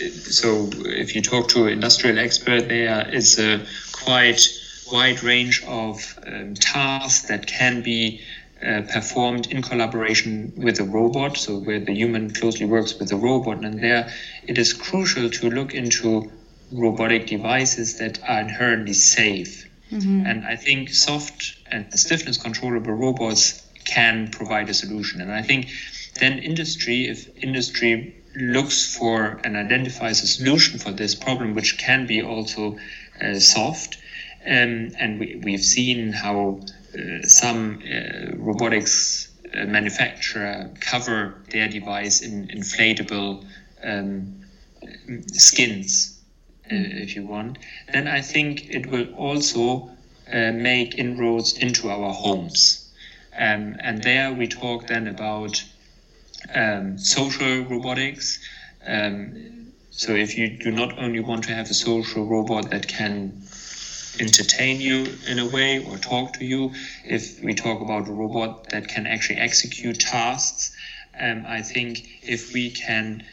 [0.00, 4.48] so if you talk to an industrial expert, there is a quite
[4.90, 8.20] wide range of um, tasks that can be
[8.66, 13.16] uh, performed in collaboration with a robot, so where the human closely works with the
[13.16, 13.64] robot.
[13.64, 14.12] And there
[14.46, 16.30] it is crucial to look into
[16.72, 19.68] robotic devices that are inherently safe.
[19.90, 20.26] Mm-hmm.
[20.26, 25.20] And I think soft and stiffness controllable robots can provide a solution.
[25.20, 25.70] And I think
[26.18, 32.06] then industry, if industry looks for and identifies a solution for this problem, which can
[32.06, 32.78] be also
[33.20, 33.96] uh, soft,
[34.46, 36.60] um, and we, we've seen how
[37.22, 43.44] some uh, robotics uh, manufacturer cover their device in inflatable
[43.82, 44.44] um,
[45.32, 46.20] skins,
[46.66, 47.58] uh, if you want,
[47.92, 49.90] then I think it will also
[50.32, 52.88] uh, make inroads into our homes.
[53.36, 55.62] Um, and there we talk then about
[56.54, 58.38] um, social robotics.
[58.86, 63.42] Um, so if you do not only want to have a social robot that can
[64.18, 66.72] entertain you in a way or talk to you,
[67.04, 70.74] if we talk about a robot that can actually execute tasks,
[71.18, 73.24] um, I think if we can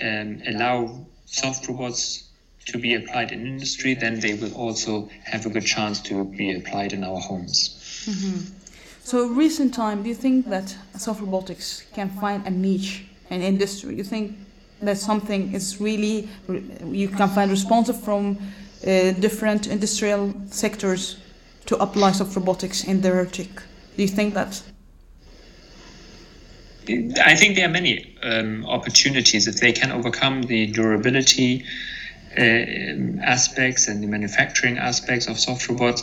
[0.00, 2.28] um, allow soft robots
[2.66, 6.54] to be applied in industry, then they will also have a good chance to be
[6.54, 8.06] applied in our homes.
[8.08, 8.58] Mm-hmm.
[9.04, 13.96] So, recent time, do you think that soft robotics can find a niche in industry?
[13.96, 14.36] You think
[14.80, 16.28] that something is really
[16.84, 18.38] you can find responsive from
[18.82, 21.16] different industrial sectors
[21.66, 23.62] to apply soft robotics in their tech?
[23.96, 24.62] Do you think that?
[27.24, 31.64] I think there are many um, opportunities if they can overcome the durability
[32.36, 32.42] uh,
[33.22, 36.02] aspects and the manufacturing aspects of soft robots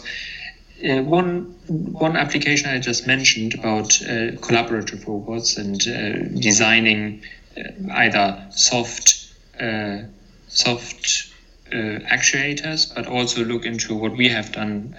[0.88, 7.24] uh, one one application I just mentioned about uh, collaborative robots and uh, designing
[7.58, 10.00] uh, either soft uh,
[10.48, 11.34] soft
[11.71, 14.95] uh, actuators, but also look into what we have done: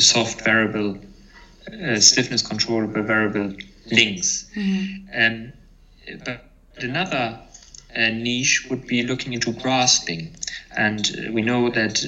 [0.00, 0.98] soft variable
[1.98, 3.54] stiffness controllable variable
[3.90, 4.50] links.
[4.56, 5.08] Mm-hmm.
[5.14, 5.52] Um,
[6.24, 6.44] but
[6.78, 7.38] another
[7.96, 10.34] niche would be looking into grasping,
[10.76, 12.04] and we know that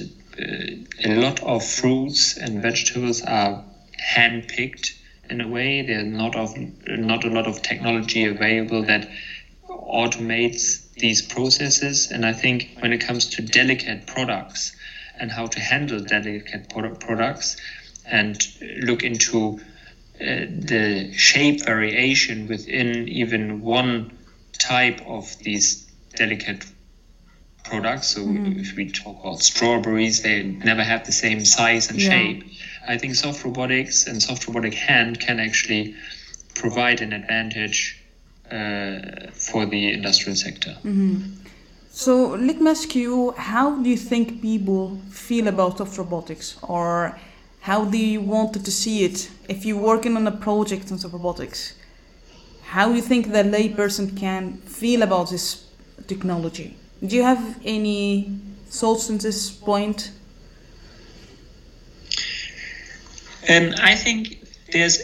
[1.03, 3.63] a lot of fruits and vegetables are
[3.97, 4.95] hand picked
[5.29, 5.81] in a way.
[5.81, 6.55] There's not of
[6.87, 9.09] not a lot of technology available that
[9.69, 12.11] automates these processes.
[12.11, 14.75] And I think when it comes to delicate products
[15.19, 17.57] and how to handle delicate product products
[18.05, 18.37] and
[18.79, 19.59] look into
[20.21, 24.17] uh, the shape variation within even one
[24.53, 25.83] type of these
[26.15, 26.65] delicate
[27.63, 28.07] products.
[28.09, 28.59] So mm.
[28.59, 32.09] if we talk about strawberries, they never have the same size and yeah.
[32.09, 32.43] shape.
[32.87, 35.95] I think soft robotics and soft robotic hand can actually
[36.53, 37.94] provide an advantage
[38.49, 40.77] for the industrial sector.
[40.83, 41.21] Mm-hmm.
[41.89, 47.17] So let me ask you, how do you think people feel about soft robotics, or
[47.61, 49.29] how do you want to see it?
[49.47, 51.73] If you're working on a project on soft robotics,
[52.63, 55.65] how do you think the layperson can feel about this
[56.07, 56.75] technology?
[57.05, 60.11] Do you have any thoughts on this point?
[63.47, 64.99] Um, I think there's,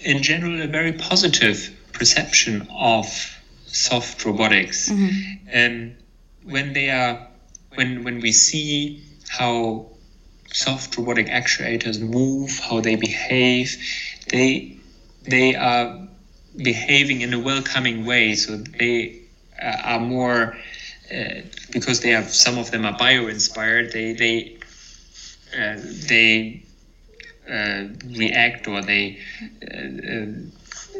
[0.00, 3.06] in general, a very positive perception of
[3.66, 4.88] soft robotics.
[4.88, 5.48] Mm-hmm.
[5.54, 5.92] Um,
[6.44, 7.26] when they are,
[7.74, 9.86] when when we see how
[10.52, 13.76] soft robotic actuators move, how they behave,
[14.30, 14.76] they
[15.24, 16.08] they are
[16.56, 18.34] behaving in a welcoming way.
[18.34, 19.22] So they
[19.60, 20.56] uh, are more
[21.12, 24.56] uh, because they have some of them are bio inspired they they
[25.56, 25.78] uh,
[26.08, 26.62] they
[27.48, 27.84] uh,
[28.16, 29.18] react or they
[29.62, 30.26] uh,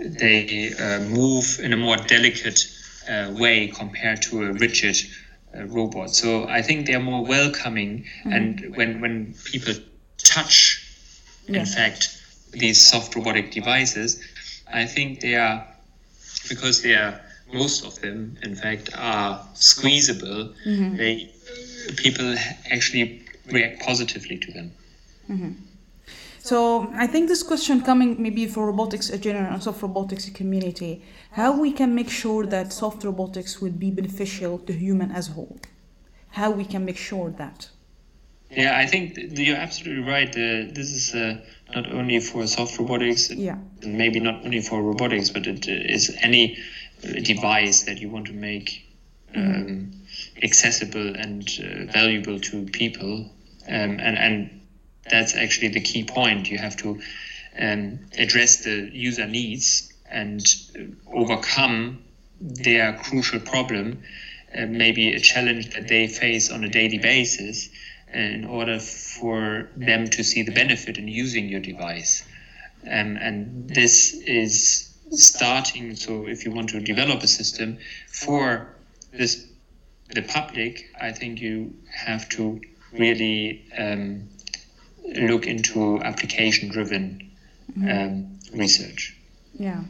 [0.04, 2.60] they uh, move in a more delicate
[3.38, 4.96] way compared to a rigid
[5.68, 8.32] robot so I think they are more welcoming mm-hmm.
[8.32, 9.74] and when when people
[10.18, 10.82] touch
[11.46, 11.60] yeah.
[11.60, 12.20] in fact
[12.50, 14.20] these soft robotic devices
[14.72, 15.66] I think they are
[16.48, 17.20] because they are
[17.52, 20.52] most of them, in fact, are squeezable.
[20.66, 20.96] Mm-hmm.
[20.96, 21.30] They
[21.96, 22.34] people
[22.70, 24.72] actually react positively to them.
[25.30, 25.50] Mm-hmm.
[26.46, 31.02] So I think this question coming maybe for robotics in general and soft robotics community,
[31.32, 35.32] how we can make sure that soft robotics will be beneficial to human as a
[35.32, 35.58] whole.
[36.30, 37.68] How we can make sure that.
[38.50, 40.28] Yeah, I think th- you're absolutely right.
[40.28, 41.38] Uh, this is uh,
[41.74, 43.58] not only for soft robotics, Yeah.
[43.82, 46.56] and maybe not only for robotics, but it uh, is any
[47.02, 48.86] uh, device that you want to make
[49.34, 49.90] um,
[50.44, 53.32] accessible and uh, valuable to people.
[53.68, 54.60] Um, and, and
[55.10, 56.50] that's actually the key point.
[56.50, 57.00] You have to
[57.58, 60.44] um, address the user needs and
[61.12, 62.04] overcome
[62.40, 64.02] their crucial problem,
[64.56, 67.68] uh, maybe a challenge that they face on a daily basis,
[68.14, 72.24] uh, in order for them to see the benefit in using your device.
[72.84, 75.96] Um, and this is starting.
[75.96, 78.76] So, if you want to develop a system for
[79.12, 79.46] this,
[80.14, 82.60] the public, I think you have to
[82.92, 84.28] really um,
[85.14, 87.30] look into application-driven
[87.88, 89.16] um, research.
[89.54, 89.82] Yeah.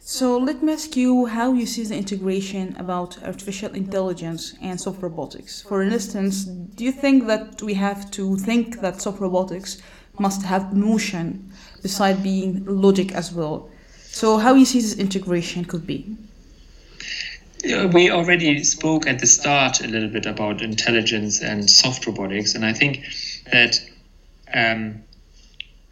[0.00, 5.02] So let me ask you how you see the integration about artificial intelligence and soft
[5.02, 5.62] robotics.
[5.62, 9.82] For instance, do you think that we have to think that soft robotics
[10.18, 11.52] must have motion
[11.82, 13.70] beside being logic as well?
[14.06, 16.16] So how you see this integration could be?
[17.92, 22.64] We already spoke at the start a little bit about intelligence and soft robotics, and
[22.64, 23.04] I think
[23.52, 23.80] that,
[24.54, 25.04] um,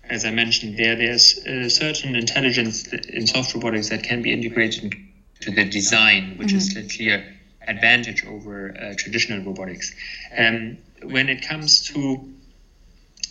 [0.09, 4.95] as I mentioned there, there's a certain intelligence in soft robotics that can be integrated
[5.41, 7.37] into the design, which is a clear
[7.67, 9.95] advantage over uh, traditional robotics.
[10.37, 12.33] Um, when it comes to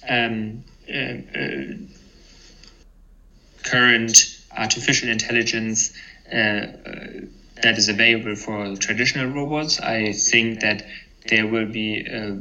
[0.07, 1.63] um, uh, uh,
[3.63, 5.93] current artificial intelligence
[6.31, 6.67] uh, uh,
[7.63, 10.85] that is available for traditional robots, I think that
[11.29, 12.39] there will be a,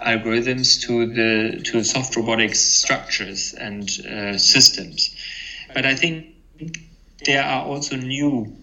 [0.00, 5.14] algorithms to the to soft robotics structures and uh, systems.
[5.74, 6.26] But I think
[7.24, 8.56] there are also new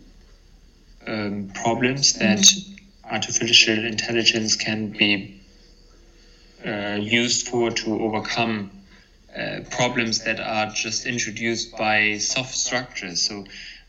[1.07, 2.45] um, problems that
[3.09, 5.39] artificial intelligence can be
[6.65, 8.69] uh, used for to overcome
[9.35, 13.21] uh, problems that are just introduced by soft structures.
[13.21, 13.45] So,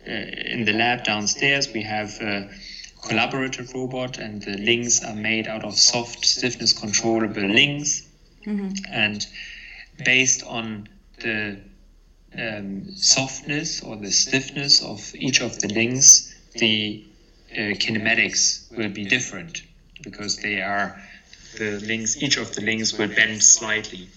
[0.06, 2.48] uh, in the lab downstairs, we have a
[3.02, 8.06] collaborative robot, and the links are made out of soft, stiffness controllable links.
[8.90, 9.26] And
[10.04, 10.88] based on
[11.20, 11.58] the
[12.38, 17.04] um, softness or the stiffness of each of the links, the
[17.52, 19.62] uh, kinematics will be different
[20.02, 21.00] because they are
[21.58, 24.08] the links, each of the links will bend slightly.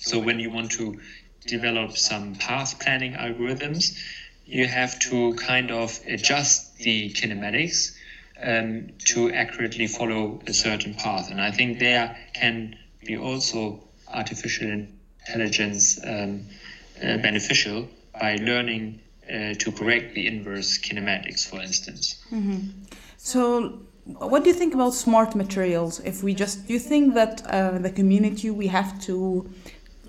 [0.00, 1.00] So when you want to
[1.46, 3.98] develop some path planning algorithms,
[4.46, 7.96] you have to kind of adjust the kinematics
[8.42, 11.30] um, to accurately follow a certain path.
[11.30, 14.86] And I think there can be also artificial
[15.26, 16.46] intelligence um,
[17.02, 17.88] uh, beneficial
[18.18, 22.22] by learning uh, to correct the inverse kinematics, for instance.
[23.16, 26.00] So, what do you think about smart materials?
[26.00, 29.48] If we just, do you think that uh, the community we have to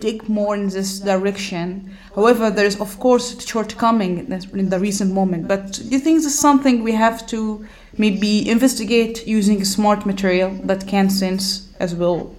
[0.02, 1.96] dig more in this direction?
[2.16, 5.48] However, there is of course a shortcoming in the recent moment.
[5.48, 7.66] But do you think this is something we have to
[7.98, 12.36] maybe investigate using smart material that can sense as well?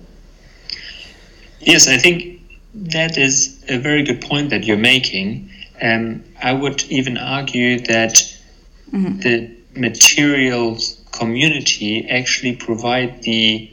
[1.60, 2.40] Yes, I think
[2.74, 5.50] that is a very good point that you're making.
[5.80, 8.22] Um, I would even argue that
[8.92, 13.70] the materials community actually provide the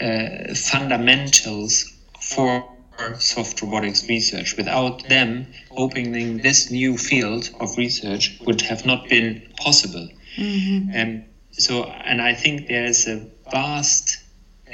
[0.00, 2.64] uh, fundamentals for
[3.18, 4.56] soft robotics research.
[4.56, 10.08] Without them, opening this new field of research would have not been possible.
[10.96, 14.18] Um, so, and I think there's a vast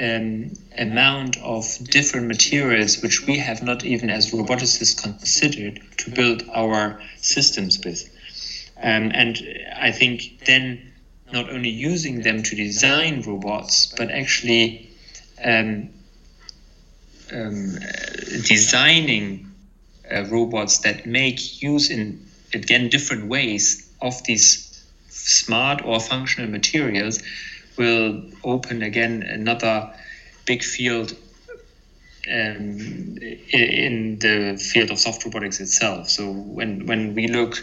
[0.00, 6.44] um, amount of different materials which we have not even as roboticists considered to build
[6.54, 8.08] our systems with.
[8.80, 9.42] Um, and
[9.76, 10.92] I think then
[11.32, 14.90] not only using them to design robots, but actually
[15.44, 15.90] um,
[17.32, 17.78] um,
[18.44, 19.50] designing
[20.10, 27.22] uh, robots that make use in again different ways of these smart or functional materials
[27.76, 29.92] will open again another
[30.46, 31.14] big field
[32.30, 32.78] um,
[33.52, 36.08] in the field of soft robotics itself.
[36.08, 37.62] So when when we look,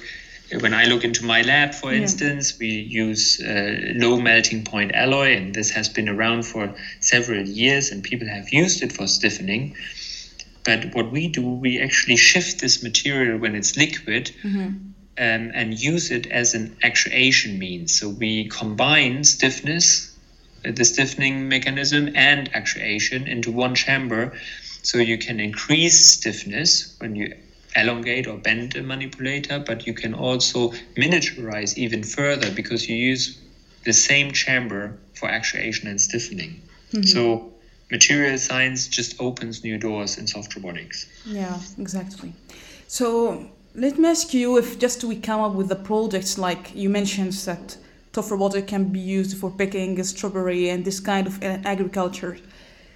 [0.51, 2.01] when I look into my lab, for Yeah.
[2.01, 7.45] instance, we use uh, low melting point alloy, and this has been around for several
[7.47, 9.75] years, and people have used it for stiffening.
[10.63, 14.31] But what we do, we actually shift this material when it's liquid
[15.17, 17.99] um, and use it as an actuation means.
[17.99, 20.11] So we combine stiffness,
[20.65, 24.33] uh, the stiffening mechanism, and actuation into one chamber.
[24.81, 27.33] So you can increase stiffness when you
[27.75, 33.39] elongate or bend a manipulator, but you can also miniaturize even further because you use
[33.83, 36.61] the same chamber for actuation and stiffening.
[36.91, 37.03] Mm-hmm.
[37.03, 37.53] So
[37.91, 41.07] material science just opens new doors in soft robotics.
[41.25, 42.33] Yeah, exactly.
[42.87, 46.89] So let me ask you if just we come up with the projects like you
[46.89, 47.77] mentioned that
[48.13, 52.37] soft robotic can be used for picking strawberry and this kind of agriculture.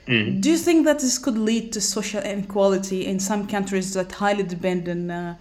[0.10, 0.42] Mm.
[0.42, 4.42] Do you think that this could lead to social inequality in some countries that highly
[4.42, 5.36] depend on uh,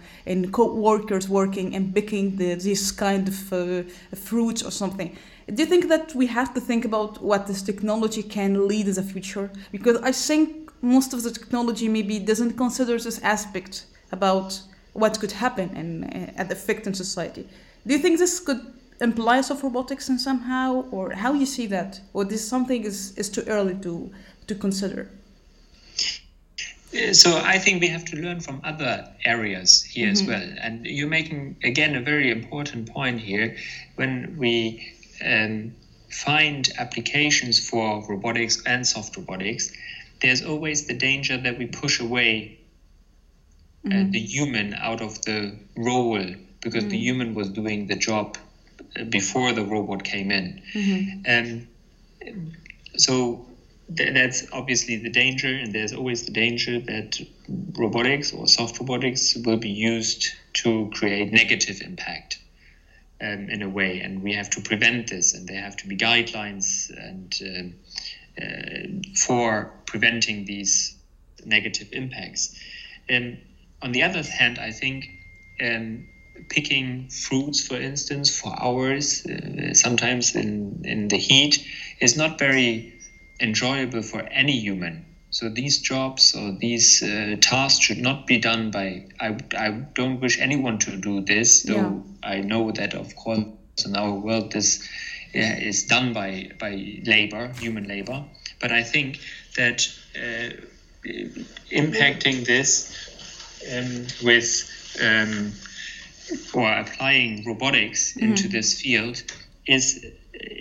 [0.51, 5.17] co-workers working and picking the, this kind of uh, fruits or something?
[5.47, 8.93] Do you think that we have to think about what this technology can lead in
[8.93, 9.49] the future?
[9.71, 14.61] Because I think most of the technology maybe doesn't consider this aspect about
[14.93, 17.47] what could happen and uh, effect in society.
[17.87, 18.61] Do you think this could
[19.01, 23.29] imply of robotics in somehow, or how you see that, or this something is, is
[23.29, 24.11] too early to
[24.49, 25.09] to consider?
[27.13, 30.11] So I think we have to learn from other areas here mm-hmm.
[30.11, 30.57] as well.
[30.59, 33.57] And you're making again a very important point here
[33.95, 34.91] when we
[35.23, 35.75] um,
[36.09, 39.71] find applications for robotics and soft robotics.
[40.21, 42.59] There's always the danger that we push away
[43.85, 44.07] uh, mm-hmm.
[44.07, 46.25] uh, the human out of the role
[46.61, 46.89] because mm-hmm.
[46.89, 48.37] the human was doing the job
[48.99, 50.61] uh, before the robot came in.
[50.73, 51.67] Mm-hmm.
[52.27, 52.51] Um,
[52.97, 53.45] so
[53.95, 57.19] th- that's obviously the danger, and there's always the danger that
[57.77, 62.39] robotics or soft robotics will be used to create negative impact
[63.21, 65.97] um, in a way, and we have to prevent this, and there have to be
[65.97, 67.73] guidelines and um,
[68.41, 70.95] uh, for preventing these
[71.45, 72.57] negative impacts.
[73.07, 73.39] And
[73.81, 75.05] on the other hand, I think
[75.61, 76.07] um,
[76.49, 81.65] picking fruits, for instance, for hours, uh, sometimes in, in the heat,
[81.99, 82.98] is not very
[83.39, 85.05] enjoyable for any human.
[85.31, 89.05] So these jobs or these uh, tasks should not be done by.
[89.19, 92.29] I, I don't wish anyone to do this, though yeah.
[92.29, 93.43] I know that of course
[93.85, 94.81] in our world this
[95.35, 98.25] uh, is done by by labor, human labor.
[98.59, 99.19] But I think
[99.55, 100.49] that uh,
[101.71, 102.91] impacting this
[103.71, 105.53] um, with um,
[106.53, 108.31] or applying robotics mm-hmm.
[108.31, 109.21] into this field
[109.67, 110.05] is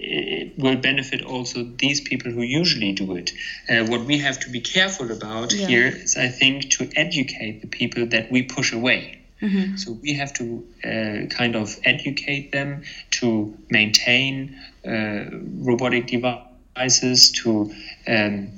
[0.09, 3.33] it will benefit also these people who usually do it.
[3.69, 5.67] Uh, what we have to be careful about yeah.
[5.67, 9.19] here is, I think, to educate the people that we push away.
[9.43, 9.77] Mm-hmm.
[9.77, 12.83] So we have to uh, kind of educate them
[13.21, 15.25] to maintain uh,
[15.61, 17.73] robotic devices, to
[18.09, 18.49] um,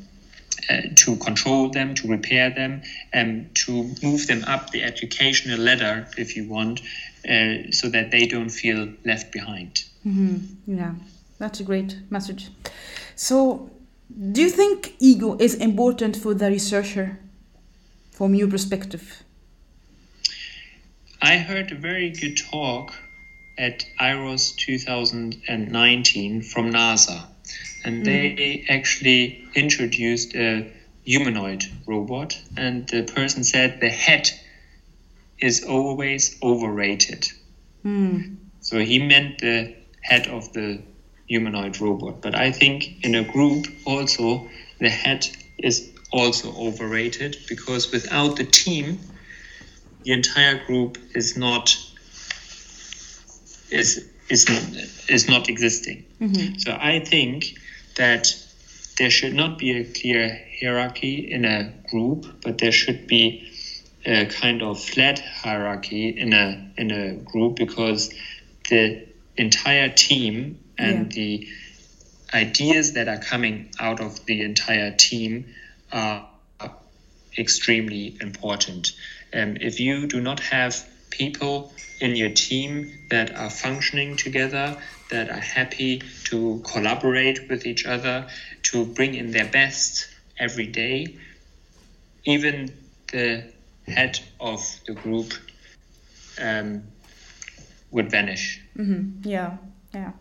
[0.70, 2.82] uh, to control them, to repair them,
[3.12, 3.72] and to
[4.02, 6.80] move them up the educational ladder, if you want,
[7.28, 9.84] uh, so that they don't feel left behind.
[10.06, 10.78] Mm-hmm.
[10.78, 10.94] Yeah,
[11.40, 12.50] that's a great message.
[13.16, 13.70] So,
[14.32, 17.18] do you think ego is important for the researcher,
[18.12, 19.24] from your perspective?
[21.22, 22.92] I heard a very good talk
[23.58, 27.24] at IROS 2019 from NASA,
[27.84, 28.04] and mm.
[28.04, 30.70] they actually introduced a
[31.04, 34.30] humanoid robot, and the person said the head
[35.38, 37.28] is always overrated.
[37.84, 38.36] Mm.
[38.60, 40.82] So he meant the head of the
[41.30, 42.20] humanoid robot.
[42.20, 44.50] But I think in a group also
[44.80, 45.28] the head
[45.58, 48.98] is also overrated because without the team,
[50.02, 51.76] the entire group is not
[53.70, 54.44] is is
[55.08, 56.04] is not existing.
[56.20, 56.58] Mm-hmm.
[56.58, 57.58] So I think
[57.96, 58.34] that
[58.98, 60.24] there should not be a clear
[60.60, 63.46] hierarchy in a group, but there should be
[64.04, 68.12] a kind of flat hierarchy in a in a group because
[68.68, 69.06] the
[69.36, 71.22] entire team and yeah.
[71.22, 71.48] the
[72.32, 75.46] ideas that are coming out of the entire team
[75.92, 76.28] are
[77.38, 78.92] extremely important.
[79.32, 84.76] Um, if you do not have people in your team that are functioning together,
[85.10, 88.26] that are happy to collaborate with each other,
[88.62, 90.08] to bring in their best
[90.38, 91.16] every day,
[92.24, 92.72] even
[93.12, 93.44] the
[93.86, 95.32] head of the group
[96.40, 96.82] um,
[97.90, 98.62] would vanish.
[98.76, 99.28] Mm-hmm.
[99.28, 99.56] Yeah,
[99.92, 100.12] yeah.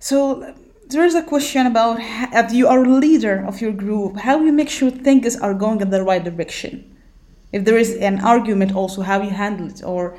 [0.00, 0.54] So
[0.88, 4.50] there is a question about if you are a leader of your group, how you
[4.50, 6.96] make sure things are going in the right direction.
[7.52, 10.16] If there is an argument, also how you handle it, or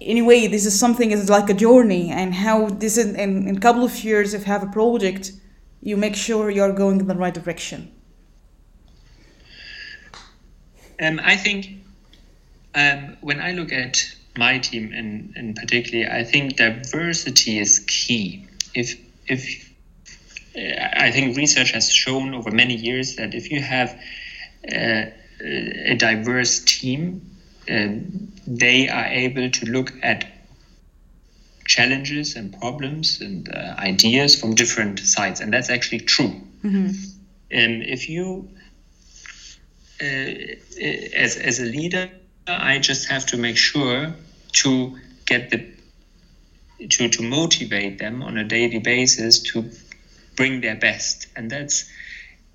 [0.00, 3.84] anyway, this is something is like a journey, and how this is in, a couple
[3.84, 5.32] of years, if you have a project,
[5.80, 7.92] you make sure you are going in the right direction.
[11.00, 11.84] Um, I think
[12.74, 14.02] um, when I look at
[14.36, 18.46] my team in, in particular, I think diversity is key.
[18.76, 18.94] If
[19.26, 19.42] if
[21.00, 23.98] I think research has shown over many years that if you have
[24.72, 27.30] a, a diverse team,
[27.70, 30.24] um, they are able to look at
[31.66, 36.40] challenges and problems and uh, ideas from different sides, and that's actually true.
[36.64, 36.90] Mm-hmm.
[37.50, 38.48] And if you,
[40.00, 40.30] uh,
[41.24, 42.08] as as a leader,
[42.46, 44.14] I just have to make sure
[44.52, 45.75] to get the
[46.78, 49.70] to to motivate them on a daily basis to
[50.36, 51.90] bring their best, and that's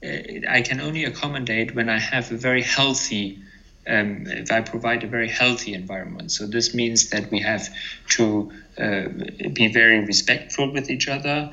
[0.04, 0.08] uh,
[0.50, 3.40] I can only accommodate when I have a very healthy
[3.88, 6.32] um, if I provide a very healthy environment.
[6.32, 7.68] So this means that we have
[8.10, 9.08] to uh,
[9.54, 11.52] be very respectful with each other,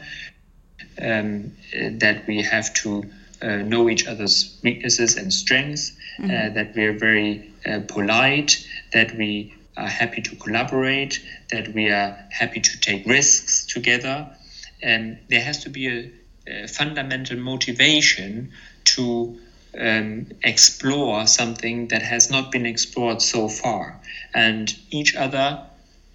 [1.00, 3.04] um, that we have to
[3.40, 6.30] uh, know each other's weaknesses and strengths, mm-hmm.
[6.30, 11.20] uh, that we are very uh, polite, that we are happy to collaborate,
[11.50, 14.28] that we are happy to take risks together.
[14.82, 16.10] And there has to be a,
[16.46, 18.52] a fundamental motivation
[18.84, 19.38] to
[19.78, 24.00] um, explore something that has not been explored so far,
[24.34, 25.62] and each other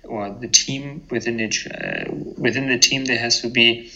[0.04, 2.06] or the team within each uh,
[2.38, 3.92] within the team there has to be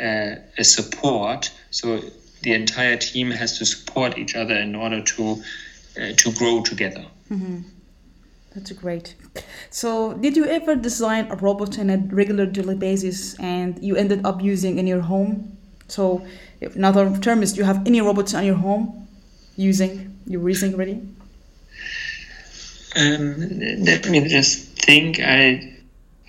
[0.00, 1.52] uh, a support.
[1.70, 2.00] So
[2.42, 5.42] the entire team has to support each other in order to
[6.00, 7.04] uh, to grow together.
[7.30, 7.60] Mm-hmm.
[8.54, 9.14] That's great.
[9.70, 14.26] So, did you ever design a robot on a regular daily basis and you ended
[14.26, 15.56] up using in your home?
[15.88, 16.26] So,
[16.60, 19.02] another term is, do you have any robots in your home?
[19.56, 21.00] using you're using already?
[22.94, 23.36] Um,
[23.84, 25.20] let me just think.
[25.20, 25.68] I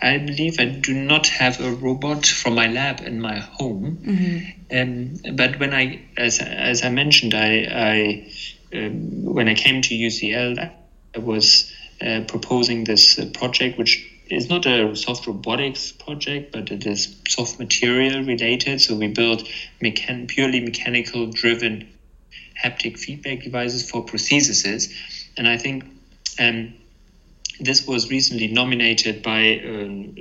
[0.01, 3.97] I believe I do not have a robot from my lab in my home.
[4.03, 5.25] Mm-hmm.
[5.25, 9.95] Um, but when I, as, as I mentioned, I, I um, when I came to
[9.95, 10.59] UCL,
[11.15, 11.72] I was
[12.05, 17.15] uh, proposing this uh, project, which is not a soft robotics project, but it is
[17.27, 18.81] soft material related.
[18.81, 19.43] So we built
[19.81, 21.89] mechan- purely mechanical driven
[22.61, 24.93] haptic feedback devices for prostheses.
[25.37, 25.85] And I think
[26.39, 26.73] um,
[27.59, 30.15] this was recently nominated by um,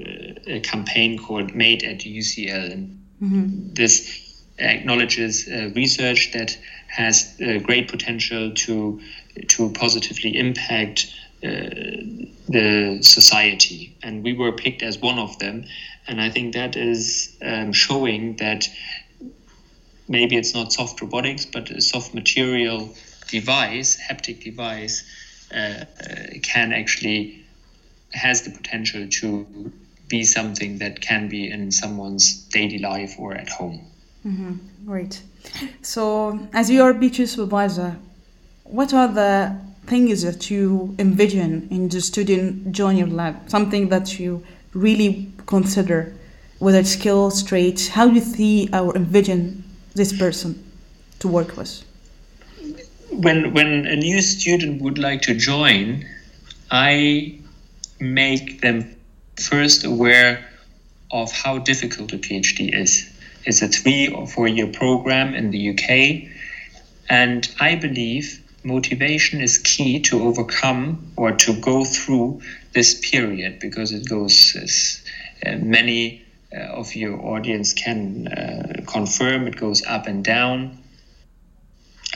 [0.47, 2.73] a campaign called Made at UCL.
[2.73, 3.75] And mm-hmm.
[3.75, 6.57] this acknowledges uh, research that
[6.89, 9.01] has uh, great potential to
[9.49, 11.07] to positively impact
[11.43, 13.97] the society.
[14.03, 15.65] And we were picked as one of them.
[16.07, 18.69] And I think that is um, showing that
[20.09, 22.95] maybe it's not soft robotics, but a soft material
[23.29, 25.05] device, haptic device,
[25.53, 25.85] uh, uh,
[26.43, 27.45] can actually
[28.13, 29.73] has the potential to
[30.09, 33.87] be something that can be in someone's daily life or at home.
[34.27, 34.87] Mm-hmm.
[34.87, 35.23] Great.
[35.81, 37.97] So, as you are PhD supervisor,
[38.65, 43.49] what are the things that you envision in the student join your lab?
[43.51, 44.43] Something that you
[44.75, 46.15] really consider,
[46.59, 47.89] whether it's skills, traits.
[47.89, 49.65] How you see or envision
[49.95, 50.63] this person
[51.19, 51.85] to work with?
[53.11, 56.07] When when a new student would like to join,
[56.71, 57.39] I
[58.01, 58.97] make them
[59.37, 60.45] first aware
[61.11, 63.09] of how difficult a PhD is.
[63.45, 66.31] It's a three or four year program in the UK,
[67.09, 72.43] and I believe motivation is key to overcome or to go through
[72.73, 75.03] this period because it goes as
[75.45, 76.23] uh, many
[76.55, 80.79] uh, of your audience can uh, confirm it goes up and down.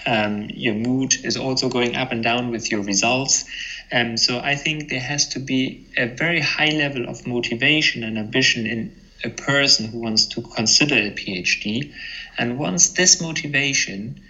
[0.06, 3.44] Um, your mood is also going up and down with your results.
[3.90, 8.18] Um, so I think there has to be a very high level of motivation and
[8.18, 8.94] ambition in
[9.24, 11.92] a person who wants to consider a PhD.
[12.38, 14.20] And once this motivation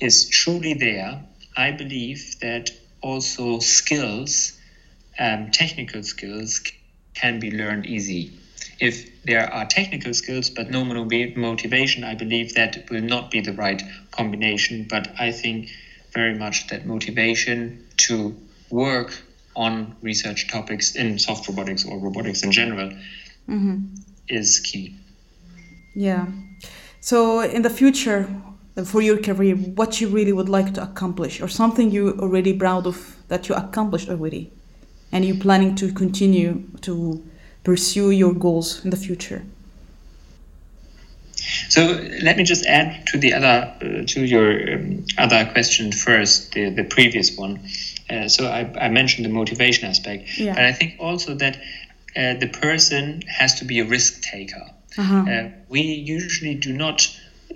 [0.00, 1.22] is truly there,
[1.56, 4.58] I believe that also skills,
[5.18, 6.60] um, technical skills,
[7.14, 8.38] can be learned easy
[8.78, 13.52] if there are technical skills but no motivation, I believe that will not be the
[13.52, 14.86] right combination.
[14.88, 15.70] But I think
[16.12, 18.36] very much that motivation to
[18.70, 19.22] work
[19.54, 22.90] on research topics in soft robotics or robotics in general
[23.48, 23.94] mm-hmm.
[24.28, 24.94] is key.
[25.94, 26.26] Yeah.
[27.00, 28.28] So in the future,
[28.84, 32.86] for your career, what you really would like to accomplish, or something you're already proud
[32.86, 34.50] of that you accomplished already,
[35.12, 37.24] and you're planning to continue to
[37.64, 39.42] pursue your goals in the future?
[41.68, 41.82] So
[42.22, 46.70] let me just add to the other uh, to your um, other question first, the,
[46.70, 47.60] the previous one.
[48.10, 50.54] Uh, so I, I, mentioned the motivation aspect, yeah.
[50.54, 51.56] but I think also that
[52.16, 54.64] uh, the person has to be a risk taker.
[54.96, 55.24] Uh-huh.
[55.28, 57.08] Uh, we usually do not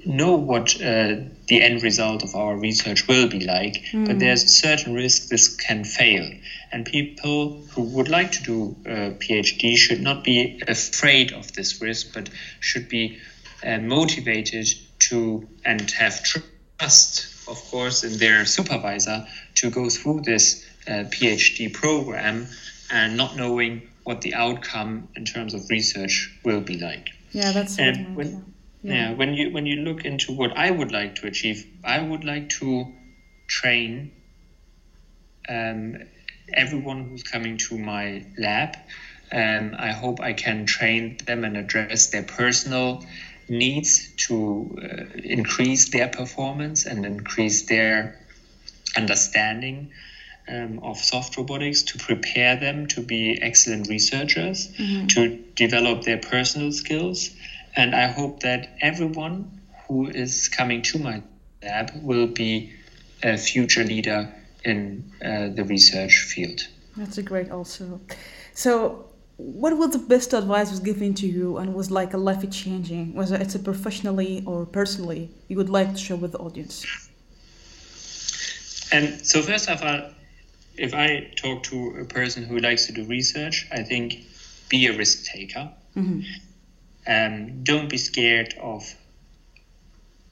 [0.05, 1.17] know what uh,
[1.49, 4.07] the end result of our research will be like, mm.
[4.07, 6.31] but there's a certain risk this can fail.
[6.73, 11.81] And people who would like to do a PhD should not be afraid of this
[11.81, 12.31] risk, but
[12.61, 13.19] should be
[13.65, 14.69] uh, motivated
[15.01, 19.27] to and have trust, of course, in their supervisor
[19.57, 22.47] to go through this uh, PhD program
[22.91, 27.11] and not knowing what the outcome in terms of research will be like.
[27.33, 29.11] Yeah, that's and when, yeah.
[29.11, 29.15] yeah.
[29.15, 32.49] when you when you look into what I would like to achieve, I would like
[32.61, 32.87] to
[33.47, 34.13] train
[35.49, 35.97] um,
[36.53, 38.77] everyone who's coming to my lab.
[39.33, 43.05] Um, I hope I can train them and address their personal
[43.49, 48.19] needs to uh, increase their performance and increase their
[48.97, 49.91] understanding
[50.49, 55.07] um, of soft robotics to prepare them to be excellent researchers, mm-hmm.
[55.09, 57.31] to develop their personal skills.
[57.81, 59.59] And I hope that everyone
[59.89, 61.23] who is coming to my
[61.63, 62.75] lab will be
[63.23, 64.31] a future leader
[64.67, 66.61] in uh, the research field.
[66.99, 67.99] That's a great also.
[68.53, 69.07] So,
[69.39, 73.15] what was the best advice was given to you and was like a life changing,
[73.15, 76.85] whether it's a professionally or personally, you would like to share with the audience?
[78.93, 80.03] And so, first of all,
[80.77, 84.27] if I talk to a person who likes to do research, I think
[84.69, 85.71] be a risk taker.
[85.97, 86.21] Mm-hmm.
[87.11, 88.85] Um, don't be scared of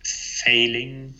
[0.04, 1.14] failing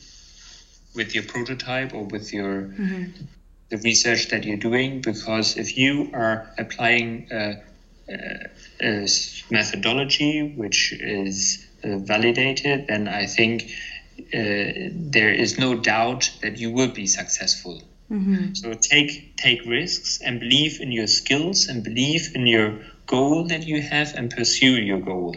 [0.94, 3.24] with your prototype or with your mm-hmm.
[3.70, 7.60] the research that you're doing because if you are applying a,
[8.08, 8.48] a,
[8.80, 9.08] a
[9.50, 13.70] methodology which is uh, validated, then I think
[14.18, 17.82] uh, there is no doubt that you will be successful.
[18.10, 18.54] Mm-hmm.
[18.54, 23.66] So take take risks and believe in your skills and believe in your goal that
[23.66, 25.36] you have and pursue your goal,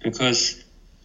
[0.00, 0.62] because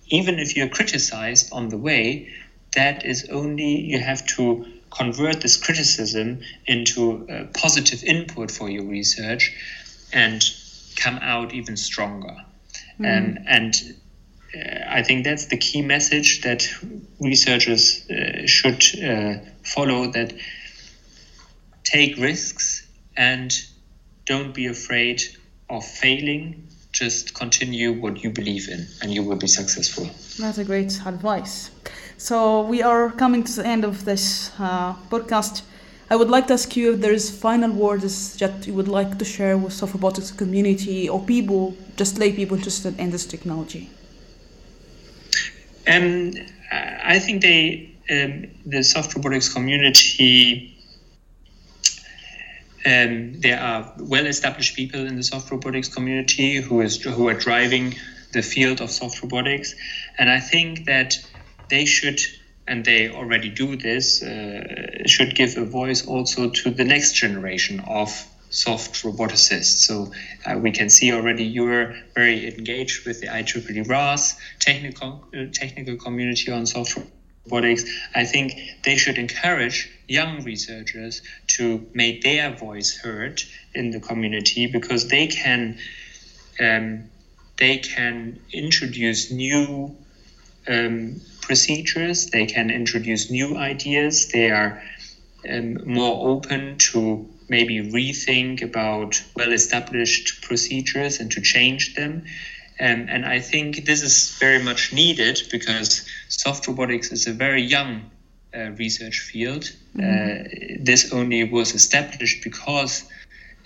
[0.07, 2.29] even if you're criticized on the way,
[2.75, 8.83] that is only you have to convert this criticism into a positive input for your
[8.83, 9.53] research
[10.13, 10.43] and
[10.95, 12.35] come out even stronger.
[12.99, 13.05] Mm.
[13.05, 13.73] Um, and
[14.55, 16.67] uh, I think that's the key message that
[17.19, 20.33] researchers uh, should uh, follow that
[21.83, 22.87] take risks
[23.17, 23.53] and
[24.25, 25.21] don't be afraid
[25.69, 26.67] of failing.
[26.95, 30.05] Just continue what you believe in and you will be successful.
[30.39, 31.69] That's a great advice.
[32.17, 35.63] So we are coming to the end of this uh, podcast.
[36.09, 39.17] I would like to ask you if there is final words that you would like
[39.17, 43.89] to share with soft robotics community or people, just lay people interested in this technology.
[45.87, 46.31] Um,
[46.71, 50.74] I think they, um, the soft robotics community,
[52.85, 57.95] um, there are well-established people in the soft robotics community who is who are driving
[58.31, 59.75] the field of soft robotics,
[60.17, 61.17] and I think that
[61.69, 62.19] they should
[62.67, 67.79] and they already do this uh, should give a voice also to the next generation
[67.81, 68.09] of
[68.49, 69.85] soft roboticists.
[69.85, 70.11] So
[70.45, 75.97] uh, we can see already you're very engaged with the IEEE RAS technical uh, technical
[75.97, 76.97] community on soft
[77.45, 77.85] robotics.
[78.13, 83.41] I think they should encourage young researchers to make their voice heard
[83.73, 85.77] in the community because they can
[86.59, 87.09] um,
[87.57, 89.95] they can introduce new
[90.67, 92.27] um, procedures.
[92.27, 94.27] They can introduce new ideas.
[94.27, 94.81] They are
[95.49, 102.25] um, more open to maybe rethink about well-established procedures and to change them.
[102.79, 106.05] Um, and I think this is very much needed because
[106.37, 108.09] soft robotics is a very young
[108.55, 109.63] uh, research field.
[109.95, 110.01] Mm-hmm.
[110.01, 113.03] Uh, this only was established because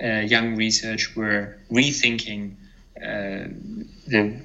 [0.02, 2.56] uh, young research were rethinking
[2.98, 3.48] uh,
[4.08, 4.40] the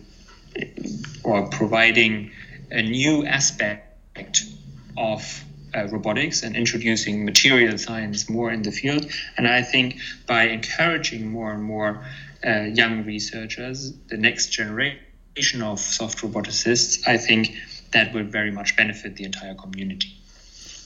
[1.25, 2.31] or providing
[2.71, 4.45] a new aspect
[4.97, 5.45] of
[5.75, 9.07] uh, robotics and introducing material science more in the field.
[9.37, 12.05] And I think by encouraging more and more
[12.47, 17.57] uh, young researchers, the next generation of soft roboticists, I think
[17.95, 20.11] that will very much benefit the entire community.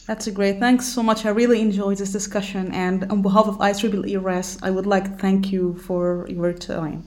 [0.06, 0.58] That's a great.
[0.58, 1.26] Thanks so much.
[1.26, 2.72] I really enjoyed this discussion.
[2.72, 7.02] And on behalf of IEEE RAS, I would like to thank you for your time.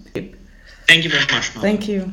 [0.88, 1.49] Thank you very much.
[1.49, 2.12] Thank you.